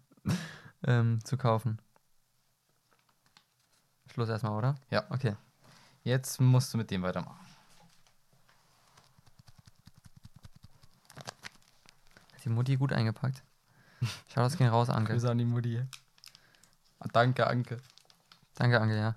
[0.87, 1.79] ähm, zu kaufen.
[4.13, 4.75] Schluss erstmal, oder?
[4.91, 5.05] Ja.
[5.11, 5.37] Okay.
[6.03, 7.45] Jetzt musst du mit dem weitermachen.
[12.33, 13.43] Hat die Mutti gut eingepackt.
[14.29, 15.13] Schau, das ging raus, Anke.
[15.13, 15.83] Grüße an die Mutti.
[16.99, 17.79] Ah, danke, Anke.
[18.55, 19.17] Danke, Anke, ja.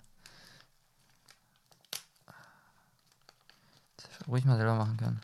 [3.95, 5.21] Das hätte ich ruhig mal selber machen können.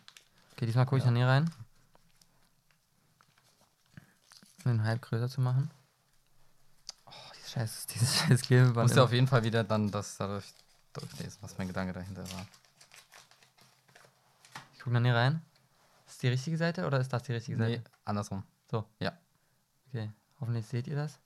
[0.54, 1.10] Okay, diesmal gucke ich Ja.
[1.12, 1.52] da nie rein.
[4.66, 5.70] Um den halb größer zu machen.
[7.06, 8.76] Oh, dieses scheiß, dieses scheiß Du Klebeband.
[8.78, 9.06] musst ja immer.
[9.06, 10.46] auf jeden Fall wieder dann das dadurch
[10.94, 12.46] durchlesen, was mein Gedanke dahinter war.
[14.74, 15.42] Ich gucke da nie rein.
[16.08, 17.72] Ist die richtige Seite oder ist das die richtige Seite?
[17.80, 18.44] Nee, andersrum.
[18.72, 21.20] Okay, hoffentlich seht ihr das.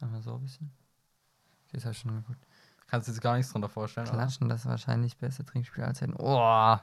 [0.00, 0.70] Einmal so ein bisschen.
[1.66, 2.46] Okay, das habe ich schon geguckt.
[2.86, 4.16] Kannst du dir jetzt gar nichts drunter vorstellen, oder?
[4.18, 6.14] Klatschen, das wahrscheinlich beste Trinkspiel aller Zeiten.
[6.16, 6.78] Oh,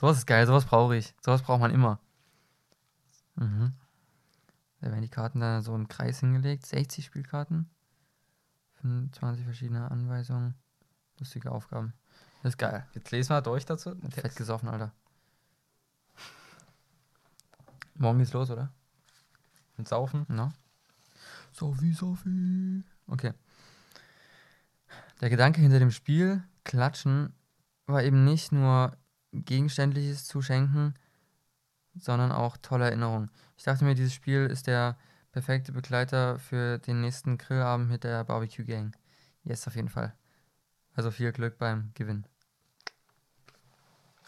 [0.00, 1.14] sowas ist geil, sowas brauche ich.
[1.20, 2.00] Sowas braucht man immer.
[3.36, 3.74] Mhm.
[4.80, 6.64] Da werden die Karten dann so im Kreis hingelegt.
[6.64, 7.68] 60 Spielkarten.
[8.80, 10.54] 25 verschiedene Anweisungen.
[11.18, 11.92] Lustige Aufgaben.
[12.42, 12.86] Das ist geil.
[12.94, 13.94] Jetzt lesen wir durch dazu.
[14.10, 14.94] Fett gesoffen, Alter.
[17.96, 18.72] Morgen geht's los, oder?
[19.76, 20.24] Mit Saufen.
[20.28, 20.50] No?
[21.52, 22.82] Sophie, Sophie.
[23.06, 23.34] Okay.
[25.20, 27.34] Der Gedanke hinter dem Spiel, Klatschen,
[27.84, 28.96] war eben nicht nur
[29.32, 30.94] Gegenständliches zu schenken,
[31.98, 33.30] sondern auch tolle Erinnerungen.
[33.56, 34.96] Ich dachte mir, dieses Spiel ist der
[35.32, 38.96] perfekte Begleiter für den nächsten Grillabend mit der Barbecue Gang.
[39.44, 40.14] Yes, auf jeden Fall.
[40.94, 42.24] Also viel Glück beim Gewinn.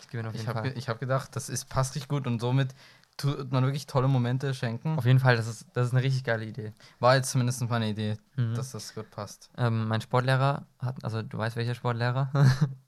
[0.01, 0.79] Ich gewinne auf Ich jeden habe Fall.
[0.79, 2.75] ich hab gedacht, das ist, passt richtig gut und somit
[3.17, 4.97] tut man wirklich tolle Momente schenken.
[4.99, 6.73] Auf jeden Fall, das ist, das ist eine richtig geile Idee.
[6.99, 8.55] War jetzt zumindest meine Idee, Mhm.
[8.55, 9.51] dass das gut passt.
[9.59, 12.31] Ähm, mein Sportlehrer hat, also du weißt welcher Sportlehrer?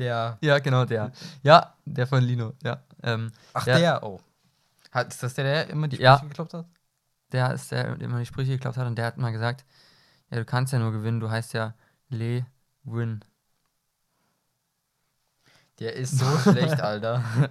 [0.00, 0.38] Der.
[0.40, 1.12] ja, genau der.
[1.42, 2.82] Ja, der von Lino, ja.
[3.02, 3.78] Ähm, Ach, Ja.
[3.78, 4.20] der, oh.
[4.90, 6.16] Hat, ist das der, der immer die Ja.
[6.16, 6.66] Sprüche geklopft hat?
[7.32, 9.64] der ist der, der immer die Sprüche geklappt hat und der hat mal gesagt,
[10.30, 11.74] ja, du kannst ja nur gewinnen, du heißt ja
[12.08, 12.44] Le
[12.82, 13.20] Win.
[15.78, 17.22] Der ist so schlecht, Alter.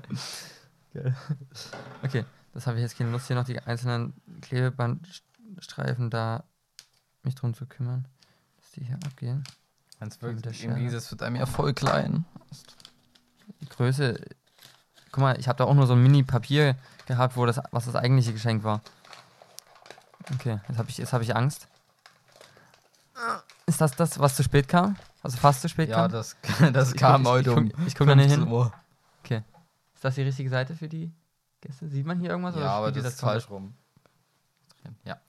[2.02, 6.44] Okay, das habe ich jetzt keine Lust, hier noch die einzelnen Klebebandstreifen da
[7.22, 8.08] mich drum zu kümmern,
[8.58, 9.44] dass die hier abgehen.
[10.00, 10.76] Ganz der wirklich, im.
[10.76, 12.26] Gegensatz wird einem ja voll klein.
[13.62, 14.20] Die Größe,
[15.12, 16.76] guck mal, ich habe da auch nur so ein Mini-Papier
[17.06, 18.82] gehabt, wo das, was das eigentliche Geschenk war.
[20.34, 21.68] Okay, jetzt habe ich, jetzt hab ich Angst.
[23.66, 24.96] Ist das das, was zu spät kam?
[25.22, 26.12] Also fast zu spät Ja, kam?
[26.12, 26.36] das,
[26.74, 28.52] das Ich kam heute um ich guck da nicht 15 hin.
[28.54, 28.74] Uhr.
[29.30, 31.12] Ist das die richtige Seite für die
[31.60, 31.90] Gäste?
[31.90, 32.56] Sieht man hier irgendwas?
[32.56, 33.74] Ja, aber das ihr ist falsch rum.
[35.04, 35.20] Ja.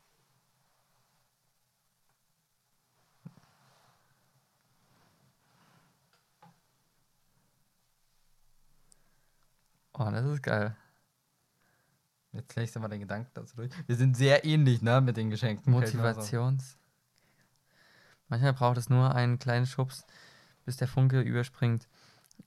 [10.01, 10.75] Oh, das ist geil.
[12.33, 13.71] Jetzt legst du mal den Gedanken dazu durch.
[13.87, 15.71] Wir sind sehr ähnlich, ne, mit den Geschenken.
[15.71, 16.79] Motivations.
[18.29, 20.07] Manchmal braucht es nur einen kleinen Schubs,
[20.65, 21.87] bis der Funke überspringt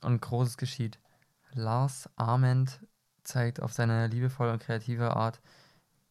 [0.01, 0.97] und Großes geschieht.
[1.51, 2.80] Lars Arment
[3.24, 5.39] zeigt auf seine liebevolle und kreative Art,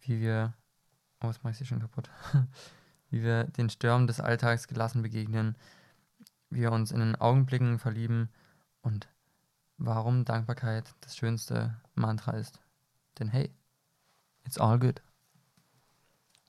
[0.03, 0.55] wie wir.
[1.25, 2.09] Oh, jetzt mach ich sie schon kaputt.
[3.11, 5.57] wie wir den Stürmen des Alltags gelassen begegnen,
[6.51, 8.29] wie wir uns in den Augenblicken verlieben
[8.83, 9.09] und
[9.85, 12.61] warum Dankbarkeit das schönste Mantra ist.
[13.19, 13.51] Denn hey,
[14.45, 15.03] it's all good.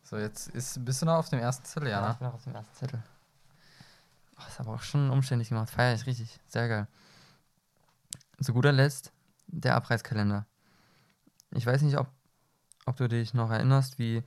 [0.04, 2.34] So, jetzt ist, bist du noch auf dem ersten Zettel, ja, Ja, ich bin auch
[2.34, 3.04] auf dem ersten Zettel.
[4.38, 5.70] Oh, ist aber auch schon umständlich gemacht.
[5.70, 6.40] Feier ich richtig.
[6.48, 6.88] Sehr geil.
[8.42, 9.12] Zu guter Letzt
[9.48, 10.46] der Abreißkalender.
[11.52, 12.08] Ich weiß nicht, ob,
[12.86, 14.24] ob du dich noch erinnerst, wie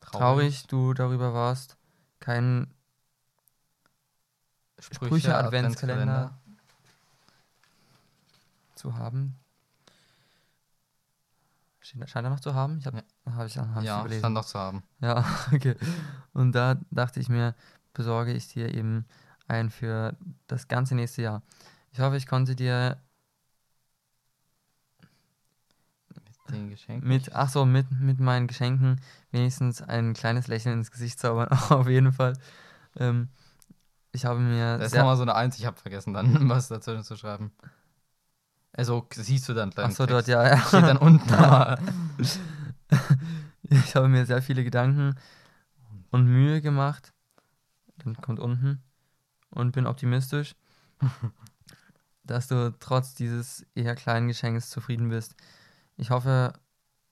[0.00, 1.76] traurig, du darüber warst,
[2.20, 2.74] keinen
[4.78, 6.38] Sprüche-Adventskalender
[8.76, 9.38] zu haben.
[11.80, 12.78] Scheint er noch zu haben?
[12.78, 14.20] Ich habe hab ich, hab ich ja, überlesen.
[14.20, 14.82] stand noch zu haben.
[15.00, 15.76] Ja, okay.
[16.32, 17.54] Und da dachte ich mir,
[17.94, 19.06] besorge ich dir eben
[19.46, 20.16] ein für
[20.48, 21.42] das ganze nächste Jahr.
[21.92, 23.00] Ich hoffe, ich konnte dir
[26.50, 27.04] Den Geschenk.
[27.04, 29.00] mit, ach so, mit, mit meinen Geschenken
[29.30, 31.48] wenigstens ein kleines Lächeln ins Gesicht zaubern.
[31.70, 32.34] Auf jeden Fall.
[32.96, 33.28] Ähm,
[34.12, 37.04] ich habe mir Da ist nochmal so eine Eins, ich habe vergessen dann was dazwischen
[37.04, 37.52] zu schreiben.
[38.76, 40.58] Also siehst du dann ach so, dort, ja, ja.
[40.60, 41.32] Steht dann unten.
[41.34, 41.78] aber-
[43.62, 45.16] Ich habe mir sehr viele Gedanken
[46.10, 47.12] und Mühe gemacht.
[47.98, 48.82] Dann kommt unten
[49.50, 50.54] und bin optimistisch,
[52.24, 55.34] dass du trotz dieses eher kleinen Geschenks zufrieden bist.
[55.96, 56.52] Ich hoffe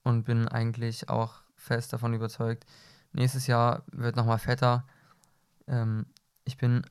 [0.03, 2.67] und bin eigentlich auch fest davon überzeugt,
[3.13, 4.87] nächstes Jahr wird nochmal fetter.
[5.67, 6.07] Ähm,
[6.45, 6.83] ich bin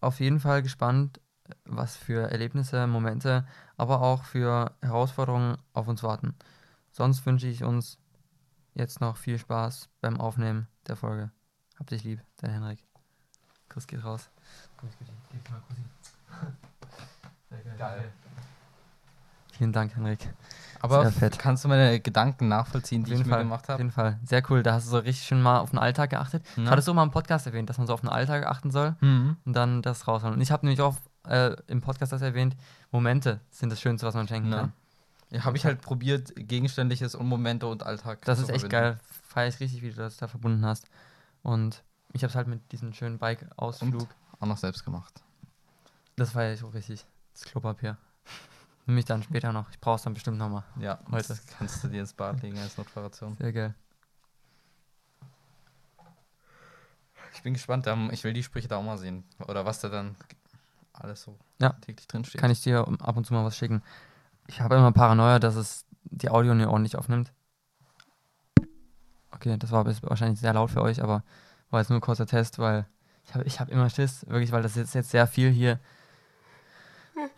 [0.00, 1.20] auf jeden Fall gespannt,
[1.64, 3.46] was für Erlebnisse, Momente,
[3.76, 6.34] aber auch für Herausforderungen auf uns warten.
[6.90, 7.98] Sonst wünsche ich uns
[8.74, 11.30] jetzt noch viel Spaß beim Aufnehmen der Folge.
[11.78, 12.82] Hab dich lieb, dein Henrik.
[13.68, 14.30] Kuss geht raus.
[17.78, 18.12] Geil.
[19.52, 20.20] Vielen Dank, Henrik.
[20.80, 23.82] Aber Sehr kannst du meine Gedanken nachvollziehen, die Auf ich mir Fall, gemacht Auf habe?
[23.82, 24.18] jeden Fall.
[24.24, 24.62] Sehr cool.
[24.62, 26.44] Da hast du so richtig schön mal auf den Alltag geachtet.
[26.56, 26.70] Ja.
[26.70, 29.36] Hattest du mal im Podcast erwähnt, dass man so auf den Alltag achten soll Mhm.
[29.44, 30.34] und dann das rausholen.
[30.36, 30.94] Und ich habe nämlich auch
[31.28, 32.56] äh, im Podcast das erwähnt,
[32.90, 34.58] Momente sind das Schönste, was man schenken Ja.
[34.60, 34.72] kann.
[35.30, 38.70] Ja, habe ich halt probiert, Gegenständliches und Momente und Alltag Das ist echt verbinden.
[38.96, 39.00] geil.
[39.28, 40.86] Feier ich richtig, wie du das da verbunden hast.
[41.42, 41.82] Und
[42.14, 44.08] ich habe es halt mit diesem schönen Bike-Ausflug.
[44.40, 45.22] Auch noch selbst gemacht.
[46.16, 47.04] Das feiere ich auch richtig.
[47.34, 47.98] Das Klopapier.
[48.86, 49.68] Nehme ich dann später noch.
[49.70, 50.64] Ich brauche es dann bestimmt nochmal.
[50.80, 51.28] Ja, Heute.
[51.28, 53.36] das kannst du dir ins Bad legen als Notfallration.
[53.36, 53.74] Sehr geil.
[57.34, 59.24] Ich bin gespannt, ähm, ich will die Sprüche da auch mal sehen.
[59.46, 60.16] Oder was da dann
[60.92, 61.70] alles so Ja.
[61.80, 62.40] täglich drin steht.
[62.40, 63.82] Kann ich dir ab und zu mal was schicken.
[64.46, 67.32] Ich habe immer Paranoia, dass es die Audio nicht ordentlich aufnimmt.
[69.30, 71.22] Okay, das war wahrscheinlich sehr laut für euch, aber
[71.70, 72.86] war jetzt nur ein kurzer Test, weil
[73.24, 75.78] ich habe ich hab immer Schiss, wirklich, weil das ist jetzt sehr viel hier.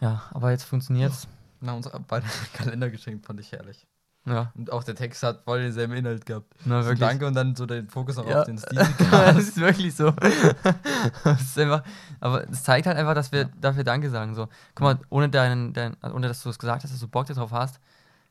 [0.00, 1.26] Ja, aber jetzt funktioniert's.
[1.60, 3.86] Na, unser beide Kalendergeschenk fand ich herrlich.
[4.30, 6.54] Ja, Und auch der Text hat voll denselben Inhalt gehabt.
[6.64, 8.40] na So, danke und dann so den Fokus noch Ja.
[8.40, 8.78] auf den Stil.
[9.10, 10.10] das ist wirklich so.
[11.24, 11.82] das ist einfach,
[12.20, 13.48] aber es zeigt halt einfach, dass wir Ja.
[13.60, 14.34] dafür Danke sagen.
[14.34, 17.26] So, guck mal, ohne deinen, dein, ohne dass du es gesagt hast, dass du Bock
[17.26, 17.80] darauf hast,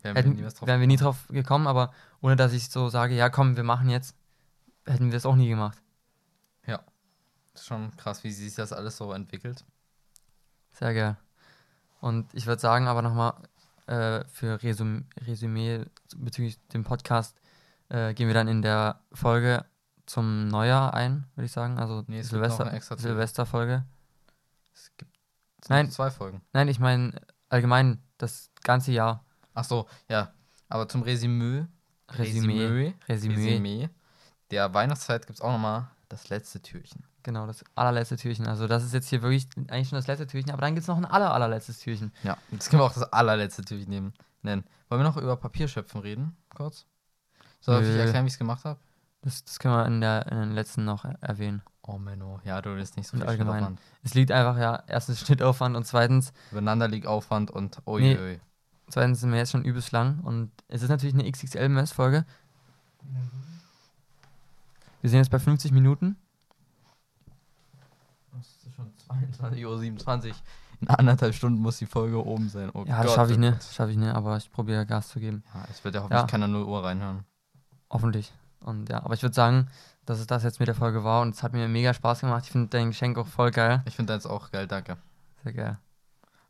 [0.01, 1.91] Wären wir hätten, nie was drauf wären wir nie drauf gekommen, aber
[2.21, 4.15] ohne dass ich so sage, ja komm, wir machen jetzt,
[4.85, 5.77] hätten wir das auch nie gemacht.
[7.53, 9.65] Das ist schon krass, wie sich das alles so entwickelt.
[10.71, 11.17] Sehr geil.
[11.99, 13.33] Und ich würde sagen, aber nochmal
[13.89, 15.83] äh, für Resüm Resümee
[16.15, 17.39] bezüglich dem Podcast
[17.89, 19.65] äh, gehen wir dann in der Folge
[20.05, 21.77] zum Neujahr ein, würde ich sagen.
[21.79, 22.97] Also Nee, Silvester.
[22.97, 23.83] Silvesterfolge.
[24.73, 25.11] Es gibt
[25.67, 25.89] Nein.
[25.89, 26.41] zwei Folgen.
[26.53, 27.19] Nein, ich meine
[27.49, 29.25] allgemein das ganze Jahr.
[29.53, 30.33] Ach so, ja.
[30.67, 31.65] Aber zum Resümee.
[32.11, 32.93] Resümee.
[33.07, 33.49] Resümee.
[33.49, 33.89] Resümee.
[34.51, 37.03] Der Weihnachtszeit gibt es auch nochmal das letzte Türchen.
[37.23, 38.47] Genau, das allerletzte Türchen.
[38.47, 40.87] Also das ist jetzt hier wirklich eigentlich schon das letzte Türchen, aber dann gibt es
[40.87, 42.13] noch ein aller, allerletztes Türchen.
[42.23, 44.63] Ja, das können wir auch das allerletzte Türchen nehmen, nennen.
[44.87, 46.35] Wollen wir noch über Papierschöpfen reden?
[46.55, 46.85] Kurz?
[47.61, 48.79] Soll ich erklären, wie ich es gemacht habe?
[49.21, 51.61] Das, das können wir in, der, in den letzten noch er- erwähnen.
[51.81, 52.39] Oh, Menno.
[52.45, 53.55] Ja, du willst nicht so Und viel allgemein.
[53.65, 53.79] Schnittaufwand.
[54.03, 58.17] Es liegt einfach ja, erstens Schnittaufwand und zweitens Übereinander liegt Aufwand und oi, Nee.
[58.17, 58.39] oi.
[58.89, 62.25] Zweitens sind wir jetzt schon übelst lang und es ist natürlich eine XXL-Mess-Folge.
[65.01, 66.17] Wir sind jetzt bei 50 Minuten.
[69.09, 70.35] Das ist schon 22.27 Uhr.
[70.81, 72.69] In anderthalb Stunden muss die Folge oben sein.
[72.73, 73.57] Oh Ja, das Gott, schaffe ich oh nicht.
[73.57, 75.43] Das schaffe ich nicht, aber ich probiere Gas zu geben.
[75.53, 76.27] Ja, es wird ja hoffentlich Ja.
[76.27, 77.25] keiner 0 Uhr reinhören.
[77.89, 78.31] Hoffentlich.
[78.61, 79.67] Und ja, aber ich würde sagen,
[80.05, 82.45] dass es das jetzt mit der Folge war und es hat mir mega Spaß gemacht.
[82.45, 83.81] Ich finde dein Geschenk auch voll geil.
[83.85, 84.97] Ich finde das auch geil, danke.
[85.43, 85.77] Sehr geil.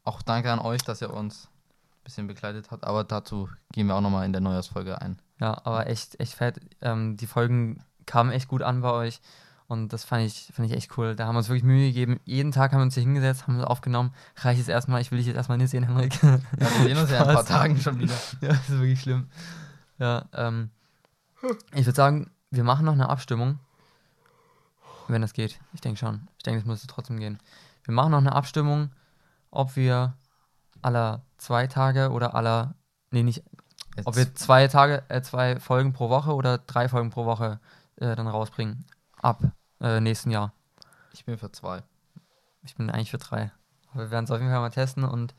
[0.04, 2.84] Auch danke an euch, dass ihr uns ein bisschen begleitet habt.
[2.84, 5.20] Aber dazu gehen wir auch nochmal in der Neujahrsfolge ein.
[5.40, 6.60] Ja, aber echt, echt fett.
[6.82, 9.22] Ähm, die Folgen kamen echt gut an bei euch.
[9.70, 11.16] Und das fand ich, fand ich echt cool.
[11.16, 12.20] Da haben wir uns wirklich Mühe gegeben.
[12.26, 14.16] Jeden Tag haben wir uns hier hingesetzt, haben wir aufgenommen.
[14.38, 16.20] Reicht es erstmal, ich will dich jetzt erstmal nicht sehen, Henrik.
[16.24, 17.46] Ja, wir sehen uns ja in ein paar.
[17.46, 18.16] Tagen schon wieder.
[18.42, 19.30] Ja, das ist wirklich schlimm.
[20.00, 20.72] Ja, ähm,
[21.76, 23.60] ich würde sagen, wir machen noch eine Abstimmung.
[25.08, 25.60] Wenn das geht.
[25.74, 26.28] Ich denke schon.
[26.38, 27.38] Ich denke, es müsste trotzdem gehen.
[27.84, 28.90] Wir machen noch eine Abstimmung,
[29.52, 30.16] ob wir
[30.82, 32.74] aller zwei Tage oder aller,
[33.12, 33.44] nee, nicht,
[33.96, 37.60] Jetzt, ob wir zwei Tage, äh, zwei Folgen pro Woche oder drei Folgen pro Woche
[37.98, 38.86] äh, dann rausbringen.
[39.22, 39.44] Ab
[39.82, 40.54] äh, nächsten Jahr.
[41.14, 41.84] ich bin für zwei.
[42.64, 43.52] Ich bin eigentlich für drei.
[43.92, 45.34] Aber wir werden es auf jeden Fall mal testen und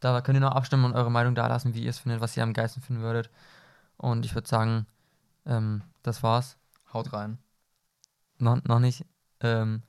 [0.00, 2.36] da könnt ihr noch abstimmen und eure Meinung da lassen, wie ihr es findet, was
[2.36, 3.30] ihr am geilsten finden würdet.
[3.96, 4.86] Und ich würde sagen,
[5.46, 6.56] ähm, das war's.
[6.92, 7.38] Haut rein.
[8.38, 9.04] Noch, noch nicht.
[9.40, 9.82] Ähm,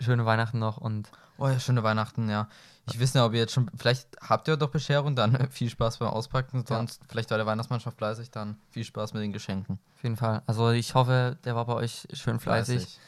[0.00, 2.48] schöne Weihnachten noch und Oh ja, schöne Weihnachten, ja.
[2.88, 5.98] Ich weiß nicht, ob ihr jetzt schon, vielleicht habt ihr doch Bescherung, dann viel Spaß
[5.98, 9.78] beim Auspacken, sonst vielleicht war der Weihnachtsmannschaft fleißig, dann viel Spaß mit den Geschenken.
[9.96, 10.42] auf jeden Fall.
[10.46, 12.98] Also ich hoffe, der war bei euch schön fleißig.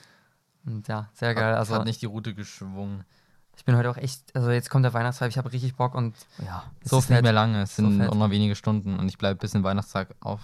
[0.66, 1.52] Und ja, sehr geil.
[1.52, 3.04] Hat, Also hat nicht die Route geschwungen.
[3.56, 6.14] ich bin heute auch echt, also jetzt kommt der Weihnachtstag, ich habe richtig Bock und
[6.44, 7.22] Ja, es So ist nicht fett.
[7.24, 8.10] mehr lange, es So sind fett.
[8.10, 10.40] auch noch wenige Stunden und ich bleibe bis in Weihnachtstag auf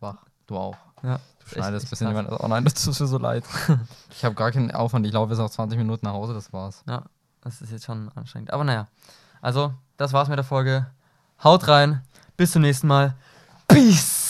[0.00, 0.16] wach.
[0.46, 0.76] Du auch.
[1.02, 2.08] ja, Du schneidest echt bis in.
[2.08, 2.40] Weihnachtstag.
[2.42, 3.44] Oh nein, das tut mir so leid.
[4.10, 6.82] ich habe gar keinen Aufwand, ich laufe jetzt noch 20 Minuten nach Hause, das war's.
[6.88, 7.04] Ja,
[7.42, 8.52] das ist jetzt schon anstrengend.
[8.52, 8.88] Aber naja,
[9.42, 10.86] also das war's mit der Folge.
[11.44, 12.02] Haut rein,
[12.36, 13.14] bis zum nächsten Mal.
[13.68, 14.27] Peace!